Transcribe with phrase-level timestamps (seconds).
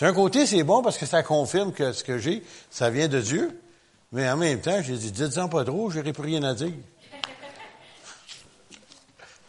[0.00, 3.20] D'un côté, c'est bon parce que ça confirme que ce que j'ai, ça vient de
[3.20, 3.60] Dieu.
[4.12, 6.72] Mais en même temps, j'ai dit, dites-en pas trop, j'aurais plus rien à dire.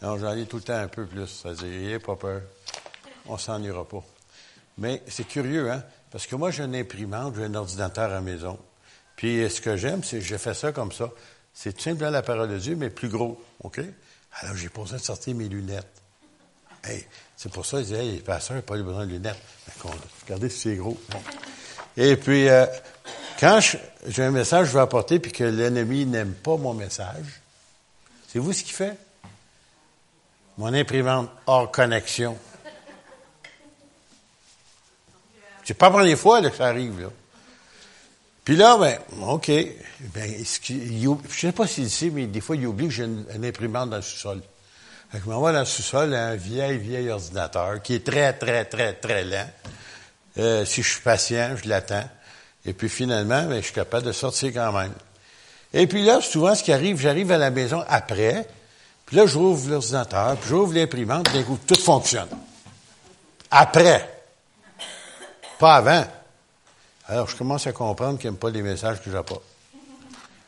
[0.02, 1.28] Non, j'en ai tout le temps un peu plus.
[1.28, 2.42] Ça dit, pas peur.
[3.28, 4.02] On s'en ira pas.
[4.78, 5.84] Mais c'est curieux, hein?
[6.10, 8.58] Parce que moi, j'ai une imprimante, j'ai un ordinateur à la maison.
[9.18, 11.10] Puis ce que j'aime, c'est que je fais ça comme ça.
[11.54, 13.42] C'est tout simplement la parole de Dieu, mais plus gros.
[13.64, 13.82] OK?
[14.40, 15.99] Alors, j'ai pas besoin de sortir mes lunettes.
[17.36, 19.42] C'est pour ça qu'ils disent, hey, pasteur n'a pas besoin de lunettes.
[20.24, 21.00] Regardez si c'est gros.
[21.96, 22.66] Et puis, euh,
[23.40, 23.60] quand
[24.08, 27.42] j'ai un message que je veux apporter puis que l'ennemi n'aime pas mon message,
[28.28, 28.98] c'est vous ce qu'il fait?
[30.58, 32.38] Mon imprimante hors connexion.
[35.64, 37.10] C'est pas la première fois que ça arrive.
[38.44, 39.52] Puis là, ben, OK.
[40.14, 43.92] Ben, je sais pas s'il sait, mais des fois, il oublie que j'ai une, imprimante
[43.92, 44.42] dans le sous-sol.
[45.12, 48.66] Fait que je m'envoie dans le sous-sol un vieil, vieil ordinateur qui est très, très,
[48.66, 49.50] très, très lent.
[50.38, 52.08] Euh, si je suis patient, je l'attends.
[52.66, 54.94] Et puis finalement, ben, je suis capable de sortir quand même.
[55.74, 58.48] Et puis là, souvent, ce qui arrive, j'arrive à la maison après,
[59.06, 62.30] puis là, j'ouvre l'ordinateur, puis j'ouvre l'imprimante, d'un coup, tout fonctionne.
[63.50, 64.08] Après.
[65.58, 66.06] Pas avant.
[67.08, 69.42] Alors, je commence à comprendre qu'il n'aime pas les messages que j'ai pas.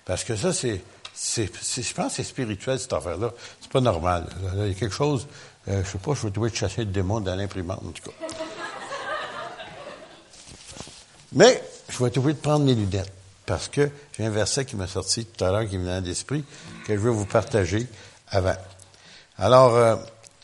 [0.05, 0.81] Parce que ça, c'est,
[1.15, 3.31] je pense que c'est spirituel, cette affaire-là.
[3.71, 4.27] C'est pas normal.
[4.57, 5.27] Il y a quelque chose,
[5.69, 8.35] euh, je sais pas, je vais être chasser le démon dans l'imprimante, en tout cas.
[11.31, 13.13] Mais, je vais être de prendre mes lunettes.
[13.45, 16.43] Parce que j'ai un verset qui m'a sorti tout à l'heure, qui me vient d'esprit,
[16.85, 17.87] que je veux vous partager
[18.27, 18.57] avant.
[19.37, 19.95] Alors, euh,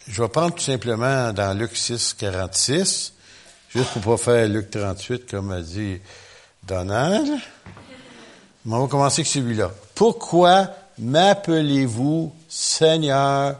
[0.07, 3.13] je vais prendre tout simplement dans Luc 6, 46,
[3.67, 5.99] juste pour pas faire Luc 38, comme a dit
[6.63, 7.27] Donald.
[8.63, 9.69] Mais on va commencer avec celui-là.
[9.95, 13.57] Pourquoi m'appelez-vous Seigneur,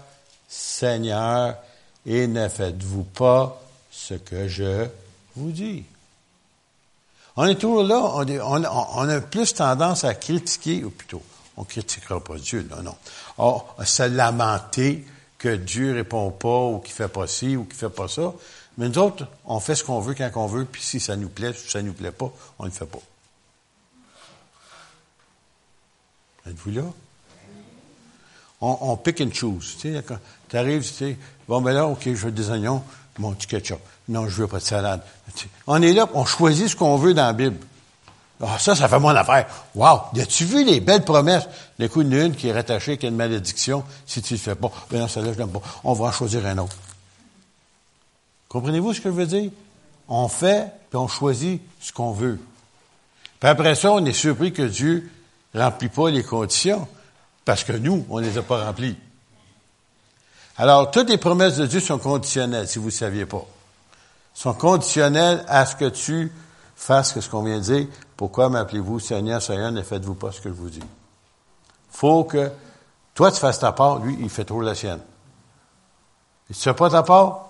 [0.48, 1.58] Seigneur,
[2.06, 4.88] et ne faites-vous pas ce que je
[5.36, 5.84] vous dis?
[7.36, 8.02] On est toujours là,
[8.46, 11.22] on, a plus tendance à critiquer, ou plutôt,
[11.56, 12.96] on critiquera pas Dieu, non, non.
[13.38, 15.06] Oh, se lamenter
[15.38, 18.34] que Dieu répond pas, ou qu'il fait pas ci, ou qu'il fait pas ça.
[18.78, 21.30] Mais nous autres, on fait ce qu'on veut quand on veut, puis si ça nous
[21.30, 23.00] plaît, si ça nous plaît pas, on ne le fait pas.
[26.48, 26.84] Êtes-vous là?
[28.62, 29.78] On, on pick and choose.
[29.80, 32.84] Tu sais, arrives, tu sais, bon, ben là, OK, je veux des oignons,
[33.20, 33.80] mon petit ketchup.
[34.10, 35.02] Non, je veux pas de salade.
[35.68, 37.58] On est là, on choisit ce qu'on veut dans la Bible.
[38.42, 39.48] Ah, ça, ça fait mon affaire.
[39.74, 40.02] Wow!
[40.16, 41.48] As-tu vu les belles promesses?
[41.80, 44.72] Le coup, une qui est rattachée avec une malédiction, si tu le fais pas.
[44.92, 45.62] Ben non, celle-là, je l'aime pas.
[45.84, 46.76] On va en choisir un autre.
[48.48, 49.52] Comprenez-vous ce que je veux dire?
[50.08, 52.40] On fait, puis on choisit ce qu'on veut.
[53.40, 55.12] Puis après ça, on est surpris que Dieu
[55.54, 56.88] remplit pas les conditions,
[57.48, 58.98] parce que nous, on les a pas remplies.
[60.58, 63.46] Alors, toutes les promesses de Dieu sont conditionnelles, si vous ne saviez pas.
[64.34, 66.30] Sont conditionnelles à ce que tu
[66.76, 67.88] fasses ce qu'on vient de dire.
[68.18, 70.84] Pourquoi m'appelez-vous Seigneur, Seigneur, ne faites-vous pas ce que je vous dis?
[71.90, 72.52] Faut que
[73.16, 75.00] toi, tu fasses ta part, lui, il fait trop la sienne.
[76.50, 77.48] Et tu ne fais pas ta part,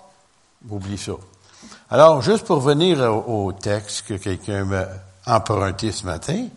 [0.70, 1.14] oublie ça.
[1.90, 4.86] Alors, juste pour venir au, texte que quelqu'un m'a
[5.26, 6.50] emprunté ce matin,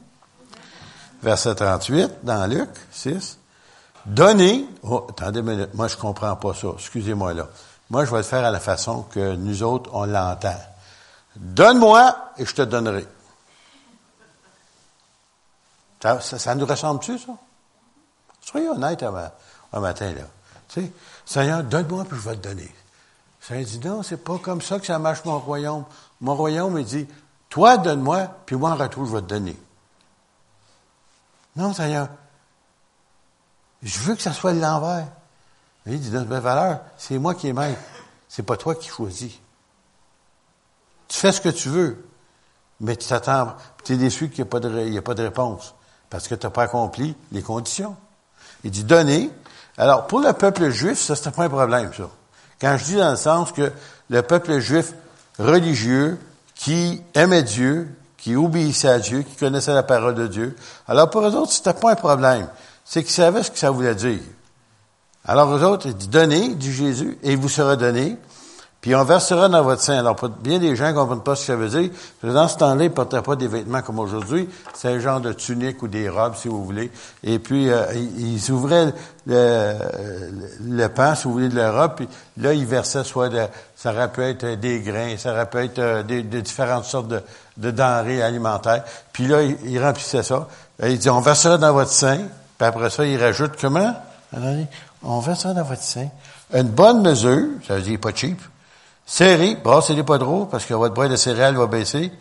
[1.22, 3.38] verset 38 dans Luc 6,
[4.06, 7.48] Donnez, oh, attendez une minute, moi je comprends pas ça, excusez-moi là.
[7.90, 10.56] Moi je vais le faire à la façon que nous autres on l'entend.
[11.36, 13.06] Donne-moi et je te donnerai.
[16.02, 17.32] Ça, ça, nous ressemble-tu, ça?
[18.40, 20.22] Soyez honnête un, matin, là.
[20.68, 20.92] Tu sais,
[21.26, 22.74] Seigneur, donne-moi puis je vais te donner.
[23.40, 25.84] Seigneur dit, non, c'est pas comme ça que ça marche mon royaume.
[26.20, 27.06] Mon royaume, il dit,
[27.50, 29.56] toi, donne-moi, puis moi, en retour, je vais te donner.
[31.56, 32.08] Non, Seigneur.
[33.82, 35.08] Je veux que ça soit l'envers.
[35.86, 37.80] Il dit, donne ma valeur, c'est moi qui est maître.
[38.28, 39.32] C'est pas toi qui choisis.
[41.08, 42.06] Tu fais ce que tu veux,
[42.80, 45.74] mais tu t'attends, tu es déçu qu'il n'y a, pas de, de réponse,
[46.08, 47.96] parce que tu n'as pas accompli les conditions.
[48.62, 49.30] Il dit donner.
[49.78, 52.10] Alors, pour le peuple juif, ça, c'était pas un problème, ça.
[52.60, 53.72] Quand je dis dans le sens que
[54.10, 54.92] le peuple juif
[55.38, 56.18] religieux,
[56.54, 57.88] qui aimait Dieu,
[58.20, 60.54] qui obéissait à Dieu, qui connaissait la parole de Dieu,
[60.86, 62.48] alors pour eux autres, c'était pas un problème.
[62.84, 64.20] C'est qu'ils savaient ce que ça voulait dire.
[65.24, 68.16] Alors eux autres, il dit, donnez, dit Jésus, et il vous sera donné.
[68.80, 69.98] Puis on versera dans votre sein.
[69.98, 71.90] Alors, bien des gens ne comprennent pas ce que ça veut dire.
[72.22, 74.48] Dans ce temps-là, ils ne portaient pas des vêtements comme aujourd'hui.
[74.72, 76.90] C'est un genre de tunique ou des robes, si vous voulez.
[77.22, 78.94] Et puis, euh, ils ouvraient
[79.26, 79.74] le,
[80.66, 81.92] le, pan, si vous voulez, de la robe.
[81.96, 83.42] Puis là, ils versaient soit de,
[83.76, 87.20] ça aurait pu être des grains, ça aurait pu être euh, des, différentes sortes de,
[87.58, 88.82] de, denrées alimentaires.
[89.12, 90.48] Puis là, ils, remplissaient ça.
[90.82, 92.20] Et il dit, on versera dans votre sein.
[92.56, 93.94] Puis après ça, il rajoute comment?
[95.02, 96.08] On versera dans votre sein.
[96.54, 98.40] Une bonne mesure, ça veut dire pas cheap,
[99.10, 102.12] Serrez, brassez-les pas trop, parce que votre boîte de céréales va baisser.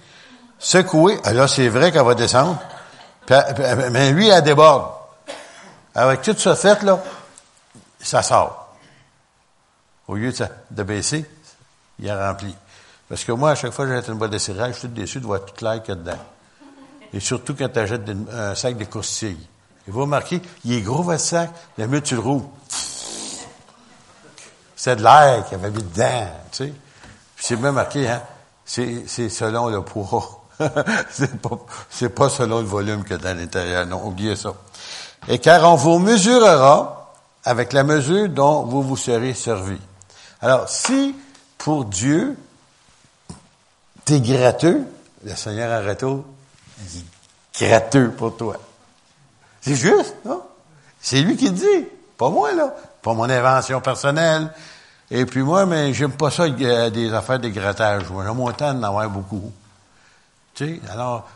[0.57, 2.57] Secouez, ah, là, c'est vrai qu'elle va descendre.
[3.91, 4.87] mais lui, elle déborde.
[5.93, 6.99] Avec tout ça fait, là,
[8.01, 8.73] ça sort.
[10.07, 10.33] Au lieu
[10.71, 11.29] de, baisser,
[11.99, 12.55] il a rempli.
[13.07, 14.93] Parce que moi, à chaque fois que j'achète une boîte de céréales, je suis tout
[14.95, 16.25] déçu de voir tout l'air qu'il y a dedans.
[17.13, 19.47] Et surtout quand tu achètes un sac de coursilles.
[19.87, 22.45] Et vous remarquez, il est gros votre sac, le mieux tu le roules.
[24.79, 26.73] C'est de l'air qu'il avait mis dedans, tu sais.
[27.35, 28.21] Puis c'est même marqué, hein,
[28.63, 30.45] c'est, selon le poids.
[31.11, 31.59] c'est pas,
[32.15, 33.85] pas selon le volume que dans l'intérieur.
[33.85, 34.53] Non, oubliez ça.
[35.27, 37.11] Et car on vous mesurera
[37.43, 39.77] avec la mesure dont vous vous serez servi.
[40.41, 41.13] Alors, si
[41.57, 42.37] pour Dieu,
[44.05, 44.87] t'es gratteux,
[45.25, 46.23] le Seigneur Arrêto,
[46.79, 48.55] il est gratteux pour toi.
[49.59, 50.41] C'est juste, non?
[51.01, 51.85] C'est lui qui dit,
[52.17, 52.73] pas moi, là.
[53.01, 54.51] Pas mon invention personnelle.
[55.11, 58.09] Et puis moi, mais j'aime pas ça, euh, des affaires de grattage.
[58.09, 59.51] Moi, j'aime autant d'en avoir beaucoup.
[60.53, 61.27] Tu sais, alors,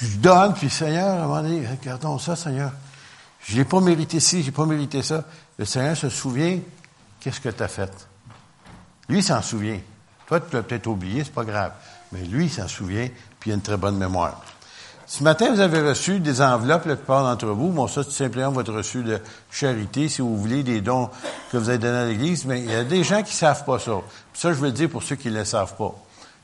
[0.00, 2.70] je donne, puis Seigneur, à un moment donné, regardons ça, Seigneur.
[3.42, 5.24] Je n'ai pas mérité ci, j'ai pas mérité ça.
[5.58, 6.58] Le Seigneur se souvient,
[7.20, 7.92] qu'est-ce que tu as fait?
[9.08, 9.78] Lui, s'en souvient.
[10.26, 11.72] Toi, tu l'as peut-être oublié, c'est pas grave.
[12.12, 13.08] Mais lui, il s'en souvient,
[13.40, 14.42] puis il a une très bonne mémoire.
[15.08, 17.68] Ce matin, vous avez reçu des enveloppes, la plupart d'entre vous.
[17.68, 19.20] Bon, ça, c'est simplement votre reçu de
[19.52, 21.08] charité, si vous voulez, des dons
[21.52, 22.44] que vous avez donnés à l'Église.
[22.44, 23.92] Mais il y a des gens qui savent pas ça.
[24.34, 25.94] ça, je veux le dire pour ceux qui ne le savent pas.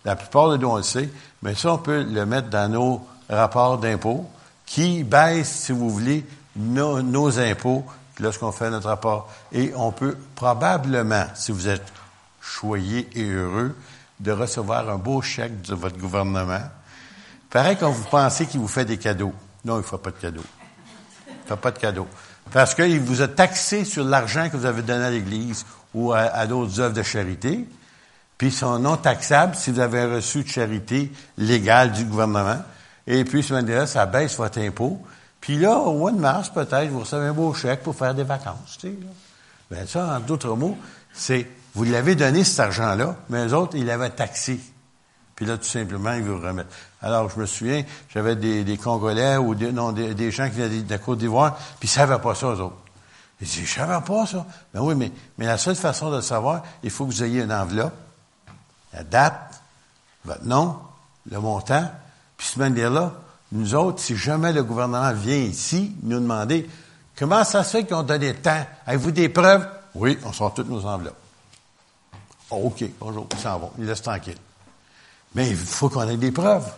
[0.04, 1.08] La plupart de nous, on le sait.
[1.42, 4.30] Mais ça, on peut le mettre dans nos rapports d'impôts
[4.64, 6.24] qui baissent, si vous voulez,
[6.54, 7.84] nos, nos impôts
[8.20, 9.28] lorsqu'on fait notre rapport.
[9.50, 11.92] Et on peut probablement, si vous êtes
[12.40, 13.74] choyé et heureux,
[14.20, 16.60] de recevoir un beau chèque de votre gouvernement
[17.52, 19.34] Pareil quand vous pensez qu'il vous fait des cadeaux.
[19.64, 20.44] Non, il ne fait pas de cadeaux.
[21.28, 22.08] Il ne fait pas de cadeaux.
[22.50, 26.46] Parce qu'il vous a taxé sur l'argent que vous avez donné à l'Église ou à,
[26.46, 27.68] d'autres œuvres de charité.
[28.38, 32.58] Puis ils sont non taxables si vous avez reçu de charité légale du gouvernement.
[33.06, 35.00] Et puis, ce moment-là, ça baisse votre impôt.
[35.40, 38.24] Puis là, au mois de mars, peut-être, vous recevez un beau chèque pour faire des
[38.24, 38.78] vacances.
[38.80, 38.96] Tu
[39.70, 40.78] Bien, ça, en d'autres mots,
[41.12, 44.60] c'est, vous l'avez donné cet argent-là, mais les autres, ils l'avaient taxé.
[45.34, 46.72] Puis là, tout simplement, ils vous remettent.
[47.02, 47.84] Alors, je me souviens,
[48.14, 51.88] j'avais des, Congolais ou des, non, des, gens qui venaient de la Côte d'Ivoire, puis
[51.88, 52.76] ils savaient pas ça, eux autres.
[53.40, 54.46] Ils disaient, je ne savais pas ça.
[54.72, 57.42] Ben oui, mais, mais la seule façon de le savoir, il faut que vous ayez
[57.42, 57.94] une enveloppe,
[58.92, 59.60] la date,
[60.24, 60.78] votre nom,
[61.28, 61.90] le montant,
[62.36, 63.12] puis ce manière-là,
[63.50, 66.68] nous autres, si jamais le gouvernement vient ici nous demander
[67.18, 69.68] comment ça se fait qu'ils ont donné tant, avez-vous des preuves?
[69.94, 71.16] Oui, on sort toutes nos enveloppes.
[72.50, 74.36] OK, bonjour, ils s'en vont, ils laissent tranquille.
[75.34, 76.70] Mais il faut qu'on ait des preuves.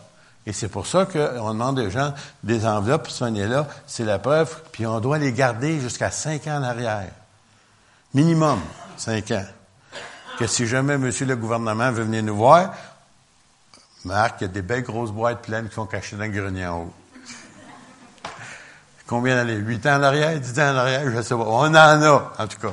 [0.46, 2.12] Et c'est pour ça qu'on demande aux gens
[2.42, 6.58] des enveloppes, ce là c'est la preuve, puis on doit les garder jusqu'à cinq ans
[6.58, 7.10] en arrière.
[8.12, 8.60] Minimum,
[8.96, 9.46] cinq ans.
[10.38, 12.74] Que si jamais monsieur le gouvernement veut venir nous voir,
[14.04, 16.66] Marc, il y a des belles grosses boîtes pleines qui sont cachées dans le grenier
[16.66, 16.94] en haut.
[19.06, 19.54] Combien d'années?
[19.54, 21.44] Huit ans en arrière, dix ans en arrière, je sais pas.
[21.46, 22.72] On en a, en tout cas.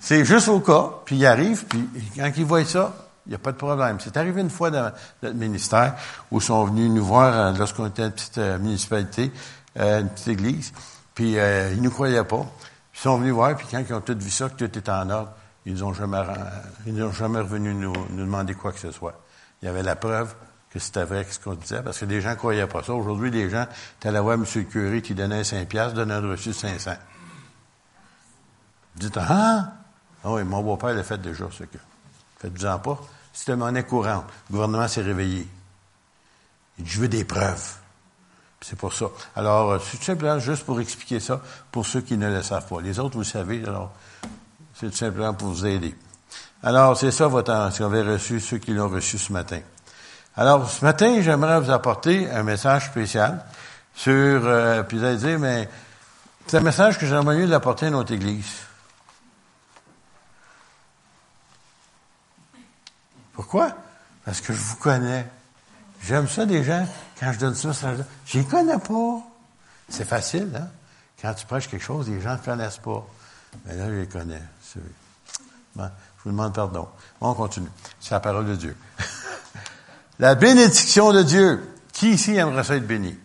[0.00, 2.94] C'est juste au cas, puis il arrive, puis quand il voit ça,
[3.26, 3.98] il n'y a pas de problème.
[4.00, 4.92] C'est arrivé une fois dans
[5.22, 5.94] notre ministère
[6.30, 9.32] où ils sont venus nous voir euh, lorsqu'on était une petite euh, municipalité,
[9.78, 10.72] euh, une petite église,
[11.14, 12.44] puis ils ne nous croyaient pas.
[12.94, 15.08] Ils sont venus voir, puis quand ils ont tout vu ça, que tout était en
[15.10, 15.32] ordre,
[15.64, 16.22] ils n'ont jamais,
[17.12, 19.14] jamais revenu nous, demander quoi que ce soit.
[19.62, 20.34] Il y avait la preuve
[20.70, 22.92] que c'était vrai ce qu'on disait, parce que les gens ne croyaient pas ça.
[22.94, 23.66] Aujourd'hui, les gens,
[24.00, 24.44] tu allais voir M.
[24.54, 26.92] le curé qui donnait 5 piastres, donnait un reçu de 500.
[28.94, 29.72] Vous dites, ah!
[30.24, 31.78] Ah oui, mon beau-père l'a fait déjà, ce que.
[32.42, 32.98] Faites-vous-en pas.
[33.32, 34.24] C'était monnaie courante.
[34.50, 35.48] Le gouvernement s'est réveillé.
[36.78, 37.76] Il dit, je veux des preuves.
[38.60, 39.06] C'est pour ça.
[39.34, 42.66] Alors, euh, c'est tout simplement juste pour expliquer ça pour ceux qui ne le savent
[42.66, 42.80] pas.
[42.80, 43.92] Les autres, vous savez, alors,
[44.74, 45.94] c'est tout simplement pour vous aider.
[46.62, 49.60] Alors, c'est ça votre, ce qu'on avait reçu, ceux qui l'ont reçu ce matin.
[50.36, 53.44] Alors, ce matin, j'aimerais vous apporter un message spécial
[53.94, 55.68] sur, euh, puis vous allez dire, mais
[56.46, 58.46] c'est un message que j'aimerais mieux l'apporter à notre Église.
[63.32, 63.74] Pourquoi?
[64.24, 65.26] Parce que je vous connais.
[66.02, 66.86] J'aime ça des gens,
[67.18, 67.92] quand je donne ça, ça
[68.26, 69.20] je les connais pas.
[69.88, 70.68] C'est facile, hein?
[71.20, 73.06] Quand tu prêches quelque chose, les gens ne connaissent pas.
[73.64, 74.42] Mais là, je les connais.
[74.74, 74.80] Je
[76.24, 76.88] vous demande pardon.
[77.20, 77.68] On continue.
[78.00, 78.76] C'est la parole de Dieu.
[80.18, 81.68] la bénédiction de Dieu.
[81.92, 83.16] Qui ici aimerait ça être béni?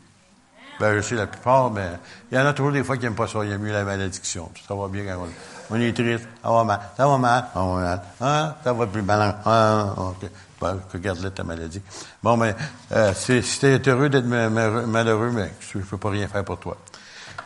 [0.80, 1.90] Ben, je sais la plupart, mais
[2.32, 3.40] il y en a toujours des fois qui n'aiment pas ça.
[3.44, 4.52] Il y a mieux la malédiction.
[4.68, 5.28] Ça va bien quand on,
[5.76, 6.28] est triste.
[6.42, 6.80] Ça va mal.
[6.96, 7.46] Ça va mal.
[7.54, 8.02] Ça va mal.
[8.22, 8.56] Hein?
[8.64, 9.36] Ça va plus mal.
[9.46, 10.30] Ah, OK.
[10.60, 11.82] Ben, regarde-le ta maladie.
[12.24, 12.56] Bon, mais
[12.92, 16.60] euh, si tu es heureux d'être malheureux, mais je ne peux pas rien faire pour
[16.60, 16.78] toi.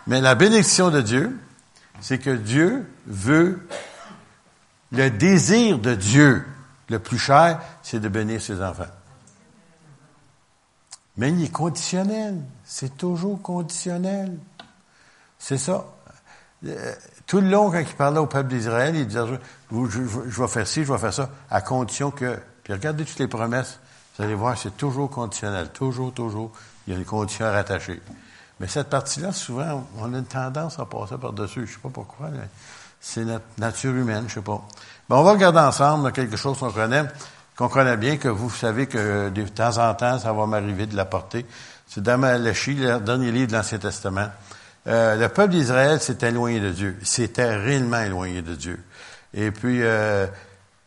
[0.08, 1.38] Mais la bénédiction de Dieu,
[2.00, 3.68] c'est que Dieu veut
[4.92, 6.46] le désir de Dieu,
[6.90, 8.84] Le plus cher, c'est de bénir ses enfants.
[11.16, 12.42] Mais il est conditionnel.
[12.66, 14.38] C'est toujours conditionnel.
[15.40, 15.86] C'est ça.
[17.32, 19.22] Tout le long, quand il parlait au peuple d'Israël, il disait,
[19.72, 22.38] je, vais faire ci, je vais faire ça, à condition que...
[22.62, 23.80] Puis regardez toutes les promesses,
[24.18, 25.70] vous allez voir, c'est toujours conditionnel.
[25.70, 26.52] Toujours, toujours,
[26.86, 28.02] il y a une condition rattachée.
[28.60, 31.68] Mais cette partie-là, souvent, on a une tendance à passer par-dessus.
[31.68, 32.50] Je sais pas pourquoi, mais
[33.00, 34.62] c'est notre nature humaine, je sais pas.
[35.10, 37.06] Mais on va regarder ensemble quelque chose qu'on connaît,
[37.56, 40.98] qu'on connaît bien, que vous savez que de temps en temps, ça va m'arriver de
[40.98, 41.46] l'apporter.
[41.88, 44.28] C'est dans Malachi, le dernier livre de l'Ancien Testament.
[44.88, 46.98] Euh, le peuple d'Israël s'est éloigné de Dieu.
[47.04, 48.80] C'était réellement éloigné de Dieu.
[49.34, 50.28] Et puis, euh,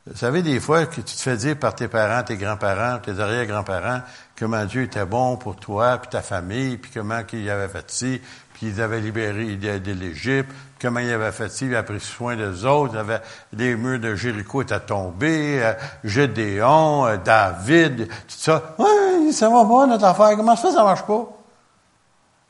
[0.06, 3.18] vous savez, des fois, que tu te fais dire par tes parents, tes grands-parents, tes
[3.20, 4.00] arrière-grands-parents,
[4.38, 8.20] comment Dieu était bon pour toi, puis ta famille, puis comment il avait fait ci,
[8.52, 12.36] puis ils avaient libéré de, l'Égypte, comment il avait fait ci, il avait pris soin
[12.36, 13.22] des autres, il avait,
[13.54, 15.72] les murs de Jéricho étaient tombés, euh,
[16.04, 18.74] Gédéon, euh, David, tout ça.
[18.78, 20.36] Ouais, ça va pas, notre affaire.
[20.36, 21.34] Comment ça fait, ça marche pas?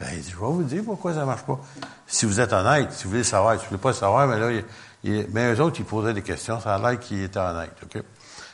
[0.01, 1.59] Ben, je vais vous dire pourquoi ça marche pas.
[2.07, 4.51] Si vous êtes honnête, si vous voulez savoir, si vous voulez pas savoir, mais là,
[4.51, 7.73] il, mais eux autres, ils posaient des questions, ça a l'air qu'ils étaient honnêtes?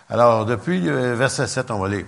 [0.09, 2.06] Alors, depuis le verset 7, on va lire.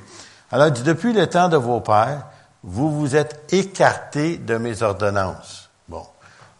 [0.51, 2.27] Alors, il dit, depuis le temps de vos pères,
[2.63, 5.71] vous vous êtes écartés de mes ordonnances.
[5.89, 6.05] Bon.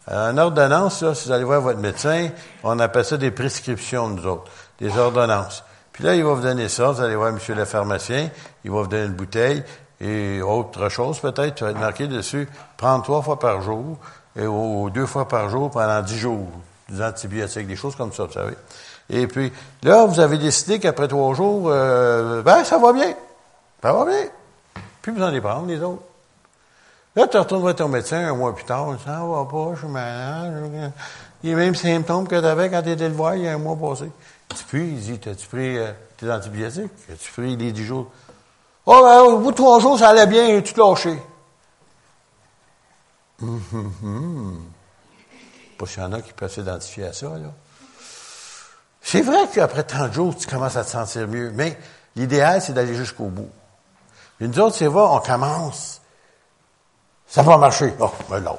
[0.07, 2.29] Alors, une ordonnance, là, si vous allez voir votre médecin,
[2.63, 5.63] on appelle ça des prescriptions, nous autres, des ordonnances.
[5.91, 8.29] Puis là, il va vous donner ça, vous allez voir monsieur le pharmacien,
[8.65, 9.63] il va vous donner une bouteille,
[10.03, 13.97] et autre chose peut-être, tu vas être marqué dessus, prendre trois fois par jour,
[14.35, 16.49] et, ou deux fois par jour pendant dix jours,
[16.89, 18.55] des antibiotiques, des choses comme ça, vous savez.
[19.09, 23.13] Et puis, là, vous avez décidé qu'après trois jours, euh, ben, ça va bien.
[23.81, 24.25] Ça va bien.
[25.05, 26.03] Besoin de les prendre, les autres.
[27.15, 29.87] Là, tu retournes voir ton médecin un mois plus tard, ça va pas, je suis
[29.87, 30.91] malade.
[31.43, 33.43] Il y a les mêmes symptômes que tu avais quand tu étais le voir il
[33.43, 34.11] y a un mois passé.
[34.49, 36.91] Tu puis, il dit, as-tu pris euh, tes antibiotiques?
[37.11, 38.11] As-tu pris les dix jours?
[38.85, 41.17] Oh, ben, au bout de trois jours, ça allait bien, tu lâché.
[43.41, 44.65] Hum, hum, hum.
[45.77, 47.51] Pas s'il y en a qui peuvent s'identifier à ça, là.
[49.01, 51.77] C'est vrai qu'après 30 jours, tu commences à te sentir mieux, mais
[52.15, 53.49] l'idéal, c'est d'aller jusqu'au bout.
[54.37, 56.01] Puis nous c'est vrai, on commence.
[57.27, 57.93] Ça va marcher.
[57.99, 58.57] Oh, ben lâche.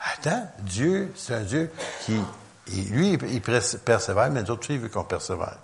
[0.00, 2.20] Attends, Dieu, c'est un Dieu qui,
[2.90, 5.58] lui, il persévère, mais nous autres, il veut qu'on persévère.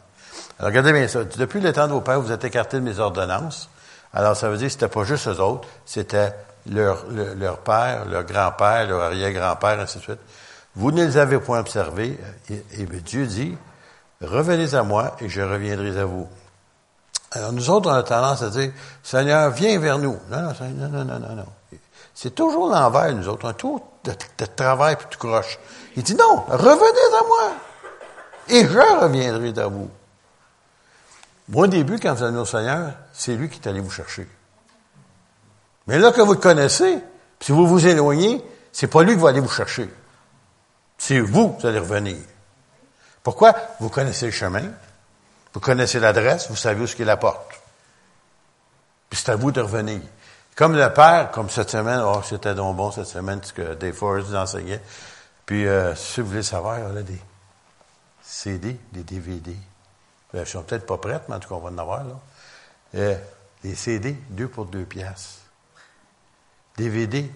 [0.59, 1.25] Alors, regardez bien ça.
[1.25, 3.69] Depuis le temps de vos pères, vous êtes écartés de mes ordonnances.
[4.13, 6.35] Alors, ça veut dire que c'était pas juste eux autres, c'était
[6.71, 10.21] leur, leur, père, leur grand-père, leur arrière-grand-père, ainsi de suite.
[10.77, 12.19] Vous ne les avez point observés.
[12.49, 13.57] Et, et Dieu dit,
[14.21, 16.29] revenez à moi et je reviendrai à vous.
[17.33, 18.73] Alors nous autres, on a tendance à dire,
[19.03, 20.19] Seigneur, viens vers nous.
[20.31, 21.47] Non, non, non, non, non, non, non.
[22.13, 23.49] C'est toujours l'envers, nous autres.
[23.49, 25.59] Un tour de, de travail puis tu croches.
[25.97, 27.53] Il dit, non, revenez à moi.
[28.49, 29.89] Et je reviendrai à vous.
[31.50, 34.26] Moi, au début, quand vous allez au Seigneur, c'est lui qui est allé vous chercher.
[35.87, 36.99] Mais là que vous le connaissez,
[37.40, 39.90] si vous vous éloignez, c'est pas lui qui va aller vous chercher.
[40.97, 42.16] C'est vous qui allez revenir.
[43.23, 43.54] Pourquoi?
[43.80, 44.62] Vous connaissez le chemin,
[45.52, 47.50] vous connaissez l'adresse, vous savez où est-ce est la porte.
[49.09, 50.00] Puis c'est à vous de revenir.
[50.54, 53.95] Comme le père, comme cette semaine, oh, c'était donc bon cette semaine, ce que Dave
[53.95, 54.80] Forrest enseignait.
[55.47, 57.21] Puis, euh, si vous voulez savoir, il y a des
[58.23, 59.57] CD, des DVD.
[60.33, 62.21] Ben, ils sont peut-être pas prêtes, mais en tout cas, on va en avoir, là.
[62.95, 63.17] Euh,
[63.63, 65.41] les CD, deux pour deux piastres.
[66.77, 67.31] DVD,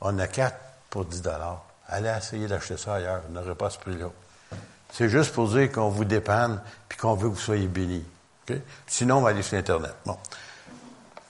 [0.00, 0.58] on a quatre
[0.88, 1.64] pour 10 dollars.
[1.88, 3.22] Allez essayer d'acheter ça ailleurs.
[3.26, 4.10] Vous n'aurez pas ce prix-là.
[4.92, 8.04] C'est juste pour dire qu'on vous dépanne puis qu'on veut que vous soyez bénis.
[8.86, 9.94] Sinon, on va aller sur Internet.
[10.04, 10.16] Bon.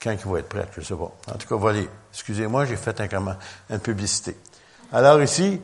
[0.02, 1.12] Quand il va être prêt, je ne sais pas.
[1.34, 1.80] En tout cas, voilà.
[2.12, 3.36] Excusez-moi, j'ai fait un
[3.68, 4.36] une publicité.
[4.92, 5.60] Alors ici,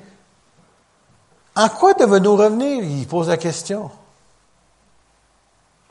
[1.55, 2.85] en quoi devons-nous revenir?
[2.85, 3.90] Il pose la question.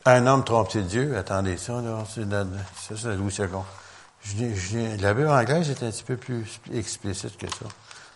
[0.08, 1.18] Un homme trompe Dieu?
[1.18, 3.48] Attendez, ça, là, c'est, c'est Louis II.
[4.24, 7.66] Je, la Bible anglaise est un petit peu plus explicite que ça.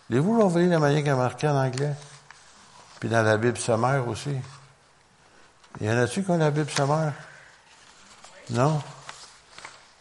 [0.08, 1.94] Voulez-vous envoyer la manière qu'elle marqué en anglais?
[3.00, 4.36] Puis dans la Bible sommaire aussi.
[5.80, 7.12] Il y en a-tu qui ont la Bible sommaire?
[8.50, 8.80] Non?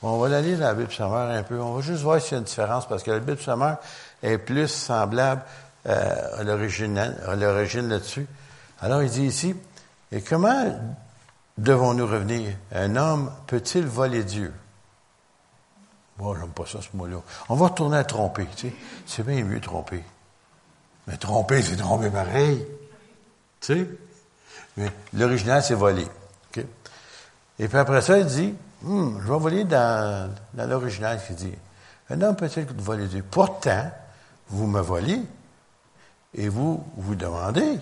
[0.02, 1.60] on va la lire, la Bible sommaire, un peu.
[1.60, 3.78] On va juste voir s'il y a une différence, parce que la Bible sommaire
[4.22, 5.42] est plus semblable
[5.88, 8.28] euh, à l'origine là-dessus.
[8.80, 9.56] Alors, il dit ici,
[10.12, 10.66] et comment
[11.60, 12.56] devons-nous revenir?
[12.74, 14.54] Un homme peut-il voler Dieu?
[16.18, 17.18] Moi, j'aime pas ça, ce mot-là.
[17.48, 18.48] On va retourner à tromper.
[19.06, 20.04] C'est bien mieux tromper.
[21.08, 22.66] Mais tromper, c'est tromper pareil.
[23.62, 23.88] Tu sais?
[24.78, 26.08] Mais l'original, c'est voler.
[27.58, 31.54] Et puis après ça, il dit, hum, je vais voler dans, dans l'original qui dit,
[32.10, 33.24] un homme peut-il voler Dieu?
[33.30, 33.92] Pourtant,
[34.48, 35.22] vous me volez
[36.34, 37.80] et vous vous demandez,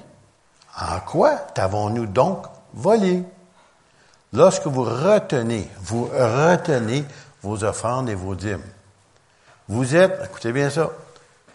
[0.80, 3.24] en quoi t'avons-nous donc volé?
[4.34, 7.06] Lorsque vous retenez, vous retenez
[7.42, 8.64] vos offrandes et vos dîmes,
[9.68, 10.90] vous êtes, écoutez bien ça,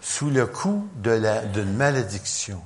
[0.01, 2.63] sous le coup d'une malédiction.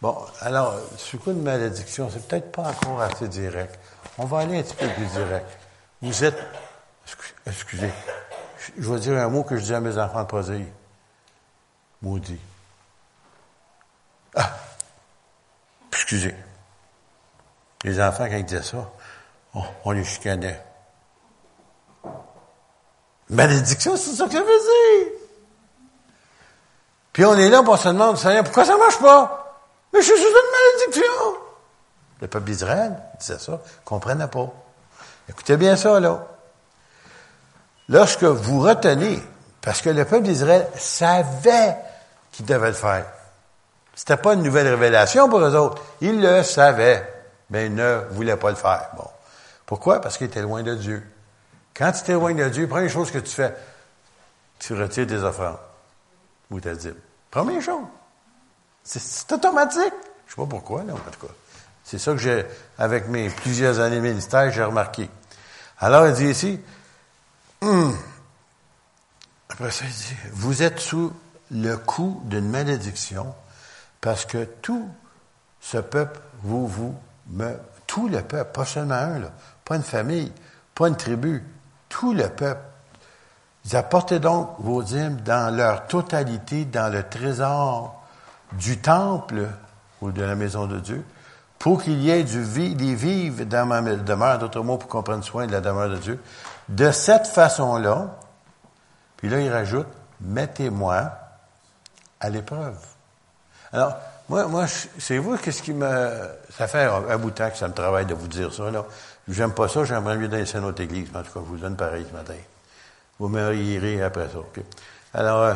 [0.00, 3.78] Bon, alors, sous le coup d'une malédiction, c'est peut-être pas encore assez direct.
[4.18, 5.46] On va aller un petit peu plus direct.
[6.00, 6.38] Vous êtes,
[7.46, 7.92] excusez,
[8.76, 10.42] je vais dire un mot que je dis à mes enfants de pas
[12.02, 12.40] Maudit.
[14.34, 14.56] Ah!
[15.92, 16.34] Excusez.
[17.84, 18.90] Les enfants, quand ils disaient ça,
[19.84, 20.62] on, les chicanait.
[23.28, 25.12] Malédiction, c'est ça que ça veut dire.
[27.12, 29.60] Puis on est là, pour se demande, Seigneur, pourquoi ça marche pas?
[29.92, 31.38] Mais je suis sous une malédiction.
[32.20, 34.48] Le peuple d'Israël disait ça, comprenait pas.
[35.28, 36.26] Écoutez bien ça, là.
[37.88, 39.20] Lorsque vous retenez,
[39.60, 41.76] parce que le peuple d'Israël savait
[42.32, 43.06] qu'il devait le faire.
[43.94, 45.82] C'était pas une nouvelle révélation pour eux autres.
[46.00, 47.11] Ils le savaient,
[47.52, 48.88] mais ils ne voulaient pas le faire.
[48.96, 49.06] Bon.
[49.66, 50.00] Pourquoi?
[50.00, 51.06] Parce qu'ils étaient loin de Dieu.
[51.74, 53.54] Quand tu es loin de Dieu, première chose que tu fais,
[54.58, 55.58] tu retires tes offrandes
[56.50, 56.96] ou ta dîme.
[57.30, 57.84] Première chose.
[58.82, 59.92] C'est automatique.
[60.26, 61.32] Je sais pas pourquoi, là, en tout cas.
[61.84, 62.46] C'est ça que j'ai,
[62.78, 65.10] avec mes plusieurs années de ministère, j'ai remarqué.
[65.78, 66.60] Alors, il dit ici,
[67.60, 67.94] hum.
[69.50, 71.12] après ça, il dit, vous êtes sous
[71.50, 73.34] le coup d'une malédiction
[74.00, 74.88] parce que tout
[75.60, 76.94] ce peuple, vous, vous,
[77.28, 79.28] me, tout le peuple, pas seulement un, là,
[79.64, 80.32] pas une famille,
[80.74, 81.44] pas une tribu,
[81.88, 82.62] tout le peuple.
[83.64, 88.02] Ils apportez donc vos dîmes dans leur totalité dans le trésor
[88.52, 89.48] du temple
[90.00, 91.04] ou de la maison de Dieu,
[91.58, 95.22] pour qu'il y ait du des vives dans ma demeure, d'autres mots, pour qu'on prenne
[95.22, 96.20] soin de la demeure de Dieu.
[96.68, 98.16] De cette façon-là,
[99.16, 99.86] puis là, il rajoute,
[100.20, 101.12] mettez-moi
[102.18, 102.76] à l'épreuve.
[103.72, 103.96] Alors,
[104.28, 104.66] moi, moi,
[104.98, 106.28] c'est vous qu'est-ce qui me...
[106.50, 108.84] Ça fait un, bout de temps que ça me travaille de vous dire ça, là.
[109.28, 111.76] J'aime pas ça, j'aimerais mieux dans notre église, mais en tout cas, je vous donne
[111.76, 112.34] pareil ce matin.
[113.18, 114.38] Vous me rirez après ça?
[115.14, 115.54] Alors, euh,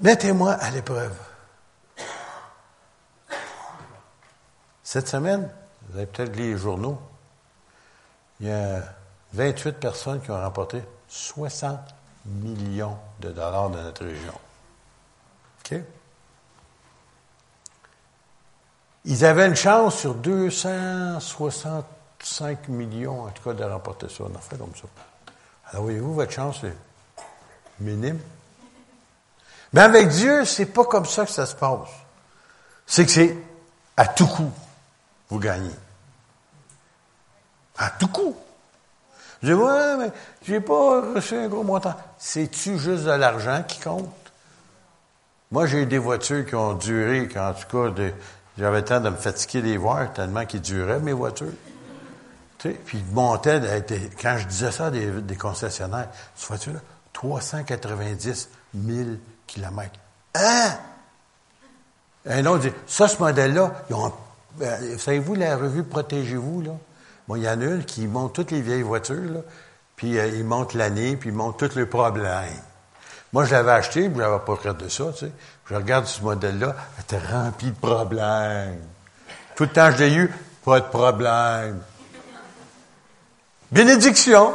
[0.00, 1.14] mettez-moi à l'épreuve.
[4.82, 5.50] Cette semaine,
[5.88, 6.98] vous avez peut-être lu les journaux,
[8.40, 8.82] il y a
[9.34, 14.34] 28 personnes qui ont remporté 60 millions de dollars dans notre région.
[15.60, 15.74] OK?
[19.04, 24.24] Ils avaient une chance sur 265 millions, en tout cas, de remporter ça.
[24.24, 24.88] On a fait comme ça.
[25.70, 26.76] Alors, voyez-vous, votre chance est
[27.80, 28.18] minime.
[29.72, 31.88] Mais avec Dieu, c'est pas comme ça que ça se passe.
[32.86, 33.38] C'est que c'est
[33.96, 34.50] à tout coup,
[35.28, 35.70] vous gagnez.
[37.76, 38.36] À tout coup.
[39.42, 41.94] Je dis, ouais, mais j'ai pas reçu un gros montant.
[42.18, 44.08] C'est-tu juste de l'argent qui compte?
[45.50, 47.94] Moi, j'ai des voitures qui ont duré, en tout cas,
[48.58, 51.52] j'avais le temps de me fatiguer les voir tellement qu'ils duraient, mes voitures.
[52.58, 53.60] Tu sais, puis ils montaient,
[54.20, 56.80] quand je disais ça des, des concessionnaires, cette voiture-là,
[57.12, 59.08] 390 000
[59.46, 60.00] kilomètres.
[60.34, 60.70] Hein?
[62.26, 64.12] Un autre dit, ça, ce modèle-là, ils ont,
[64.60, 66.72] euh, savez-vous la revue Protégez-vous, là?
[67.28, 69.40] Bon, il y en a une qui montre toutes les vieilles voitures, là,
[69.96, 72.62] puis euh, il montre l'année, puis il montre tous les problèmes.
[73.34, 75.32] Moi, je l'avais acheté, je n'avais pas regardé ça, tu sais.
[75.66, 78.80] Je regarde ce modèle-là, elle était remplie de problèmes.
[79.54, 80.32] Tout le temps je l'ai eu,
[80.64, 81.80] pas de problème.
[83.70, 84.54] Bénédiction.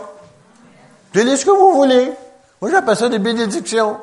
[1.13, 2.11] Donnez ce que vous voulez.
[2.59, 3.99] Moi, j'appelle ça des bénédictions.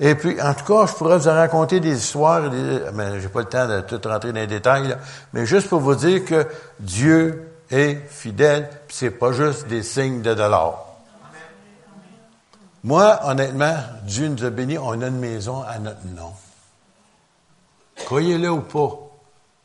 [0.00, 2.50] Et puis, en tout cas, je pourrais vous raconter des histoires,
[2.94, 4.96] mais j'ai pas le temps de tout rentrer dans les détails,
[5.32, 6.44] mais juste pour vous dire que
[6.80, 10.86] Dieu est fidèle, puis c'est pas juste des signes de dollars.
[12.84, 16.32] Moi, honnêtement, Dieu nous a bénis, on a une maison à notre nom.
[18.04, 18.90] Croyez-le ou pas,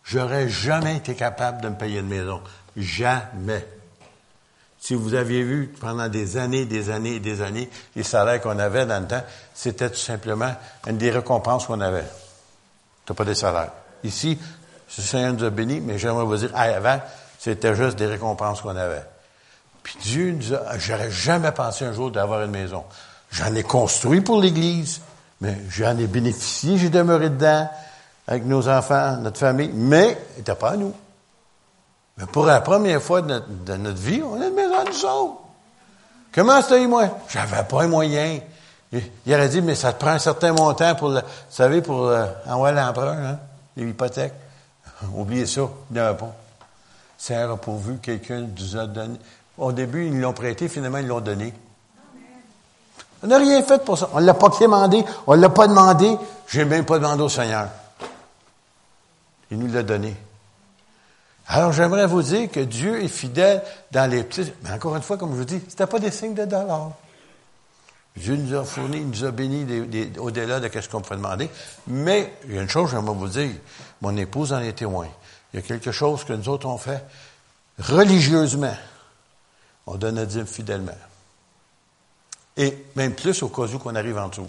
[0.03, 2.41] j'aurais jamais été capable de me payer une maison.
[2.75, 3.67] Jamais.
[4.79, 8.59] Si vous aviez vu pendant des années, des années et des années, les salaires qu'on
[8.59, 10.53] avait dans le temps, c'était tout simplement
[10.85, 12.05] une des récompenses qu'on avait.
[13.05, 13.71] Tu pas des salaires.
[14.03, 14.37] Ici,
[14.97, 17.01] le Seigneur nous a bénis, mais j'aimerais vous dire, avant,
[17.39, 19.03] c'était juste des récompenses qu'on avait.
[19.83, 22.83] Puis Dieu nous a, j'aurais jamais pensé un jour d'avoir une maison.
[23.31, 25.01] J'en ai construit pour l'Église,
[25.41, 27.69] mais j'en ai bénéficié, j'ai demeuré dedans
[28.27, 30.93] avec nos enfants, notre famille, mais il n'était pas à nous.
[32.17, 33.41] Mais pour la première fois de
[33.75, 35.41] notre, vie, on a une maison à nous autres.
[36.33, 37.09] Comment c'était, moi?
[37.29, 38.41] J'avais pas les moyens.
[38.91, 42.07] Il, aurait dit, mais ça te prend un certain montant pour, le, vous savez, pour
[42.07, 43.39] euh, envoyer l'emprunt, hein,
[43.75, 44.33] l'hypothèque.
[45.13, 46.33] Oubliez ça, il n'y avait pas.
[47.17, 49.17] C'est pourvu quelqu'un nous a donné.
[49.57, 51.53] Au début, ils l'ont prêté, finalement, ils l'ont donné.
[53.23, 54.09] On n'a rien fait pour ça.
[54.13, 56.15] On ne l'a pas demandé, on ne l'a pas demandé.
[56.47, 57.69] J'ai même pas demandé au Seigneur.
[59.49, 60.15] Il nous l'a donné.
[61.47, 64.51] Alors, j'aimerais vous dire que Dieu est fidèle dans les petits.
[64.63, 66.91] Mais encore une fois, comme je vous dis, c'était pas des signes de dollars.
[68.17, 69.65] Dieu nous a fourni, il nous a bénis
[70.19, 71.49] au-delà de ce qu'on pouvait demander.
[71.87, 73.51] Mais, il y a une chose, j'aimerais vous dire.
[74.01, 75.07] Mon épouse en est témoin.
[75.61, 77.03] Quelque chose que nous autres on fait
[77.79, 78.75] religieusement.
[79.85, 80.97] On donne notre dîme fidèlement.
[82.57, 84.41] Et même plus au cas où qu'on arrive en dessous.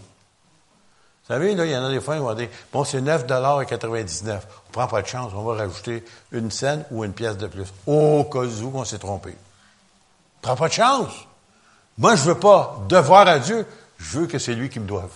[1.28, 4.40] Vous savez, là, il y en a des fois qui vont dire, bon, c'est 9,99
[4.68, 7.66] On prend pas de chance, on va rajouter une scène ou une pièce de plus.
[7.86, 9.36] Au cas où qu'on s'est trompé.
[10.38, 11.12] On prend pas de chance.
[11.98, 13.66] Moi, je veux pas devoir à Dieu,
[13.98, 15.10] je veux que c'est lui qui me doive.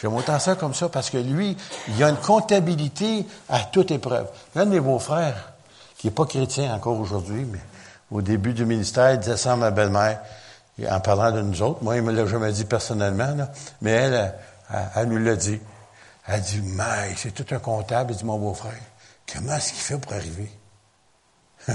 [0.00, 1.56] J'aime autant ça comme ça parce que lui,
[1.88, 4.28] il a une comptabilité à toute épreuve.
[4.56, 5.52] Un de mes beaux-frères,
[5.98, 7.58] qui n'est pas chrétien encore aujourd'hui, mais
[8.10, 10.20] au début du ministère, il disait ça à ma belle-mère,
[10.90, 11.82] en parlant de nous autres.
[11.82, 13.36] Moi, il me l'a jamais dit personnellement,
[13.82, 14.34] mais elle,
[14.94, 15.60] elle, nous l'a dit.
[16.26, 18.12] Elle dit, mais c'est tout un comptable.
[18.12, 18.72] Elle dit, mon beau-frère,
[19.30, 20.50] comment est-ce qu'il fait pour arriver?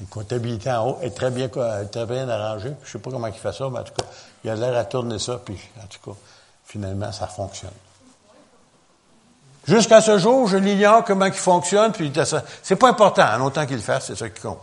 [0.00, 2.72] Une comptabilité en haut est très bien, très bien arrangée.
[2.82, 4.06] Je ne sais pas comment il fait ça, mais en tout cas,
[4.44, 6.16] il a l'air à tourner ça, puis en tout cas,
[6.64, 7.70] finalement, ça fonctionne.
[9.66, 12.12] Jusqu'à ce jour, je l'ignore comment il fonctionne, puis
[12.62, 14.60] c'est pas important, en autant qu'il le fasse, c'est ça qui compte.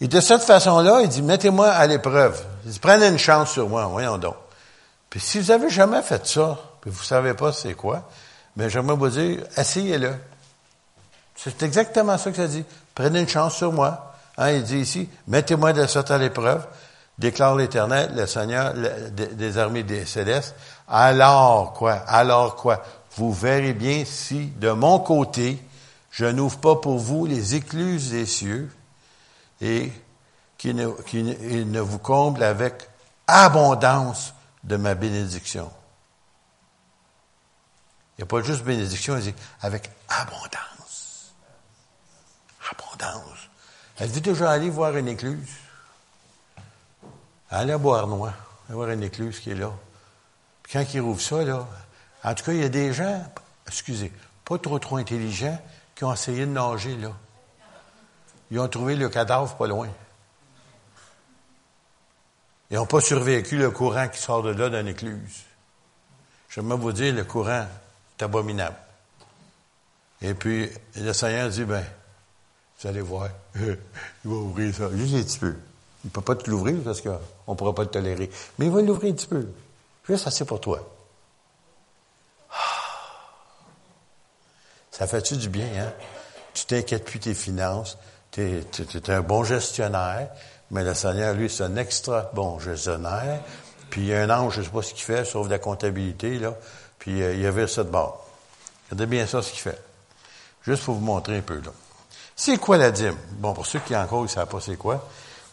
[0.00, 2.40] Et de cette façon-là, il dit, mettez-moi à l'épreuve.
[2.64, 4.36] Il dit, prenez une chance sur moi, voyons donc.
[5.10, 8.08] Puis si vous avez jamais fait ça, puis vous savez pas c'est quoi,
[8.56, 10.14] mais ben, j'aimerais vous dire, essayez-le.
[11.36, 12.64] C'est exactement ça que ça dit.
[12.94, 14.14] Prenez une chance sur moi.
[14.36, 16.66] Hein, il dit ici, mettez-moi de sorte à l'épreuve,
[17.20, 18.72] déclare l'Éternel, le Seigneur
[19.12, 20.54] des armées des célestes.
[20.88, 21.92] Alors quoi?
[21.92, 22.82] Alors quoi?
[23.16, 25.62] Vous verrez bien si, de mon côté,
[26.10, 28.74] je n'ouvre pas pour vous les écluses des cieux
[29.60, 29.92] et
[30.56, 32.88] qu'il ne, vous comble avec
[33.26, 34.32] abondance
[34.64, 35.70] de ma bénédiction.
[38.16, 41.34] Il n'y a pas juste bénédiction, il dit avec abondance.
[42.70, 44.12] Abondance.
[44.12, 45.59] Dit toujours aller voir une écluse?
[47.50, 48.32] Allez à Boire-Noir,
[48.68, 49.72] allez voir une écluse qui est là.
[50.62, 51.66] Puis quand il rouvre ça, là,
[52.22, 53.24] en tout cas, il y a des gens,
[53.66, 54.12] excusez,
[54.44, 55.60] pas trop trop intelligents,
[55.94, 57.12] qui ont essayé de nager là.
[58.50, 59.88] Ils ont trouvé le cadavre pas loin.
[62.70, 65.42] Ils n'ont pas survécu le courant qui sort de là d'une écluse.
[66.48, 67.66] J'aimerais vous dire, le courant
[68.18, 68.76] est abominable.
[70.22, 71.84] Et puis, le Seigneur dit, ben,
[72.80, 73.76] vous allez voir, il
[74.24, 75.56] va ouvrir ça, juste un petit peu.
[76.04, 78.30] Il ne peut pas te l'ouvrir parce qu'on ne pourra pas te tolérer.
[78.58, 79.46] Mais il va l'ouvrir un petit peu.
[80.08, 80.88] Juste assez pour toi.
[84.90, 85.92] Ça fait-tu du bien, hein?
[86.52, 87.96] Tu t'inquiètes plus tes finances,
[88.32, 90.28] tu es, un bon gestionnaire,
[90.70, 93.40] mais le Seigneur, lui, c'est un extra bon gestionnaire.
[93.88, 95.52] Puis il y a un ange, je ne sais pas ce qu'il fait, sauf de
[95.52, 96.54] la comptabilité, là.
[96.98, 98.26] Puis euh, il y avait ça de bord.
[98.90, 99.80] Regardez bien ça, ce qu'il fait.
[100.62, 101.72] Juste pour vous montrer un peu, là.
[102.36, 103.16] C'est quoi la dîme?
[103.32, 105.08] Bon, pour ceux qui encore ne savent pas c'est quoi.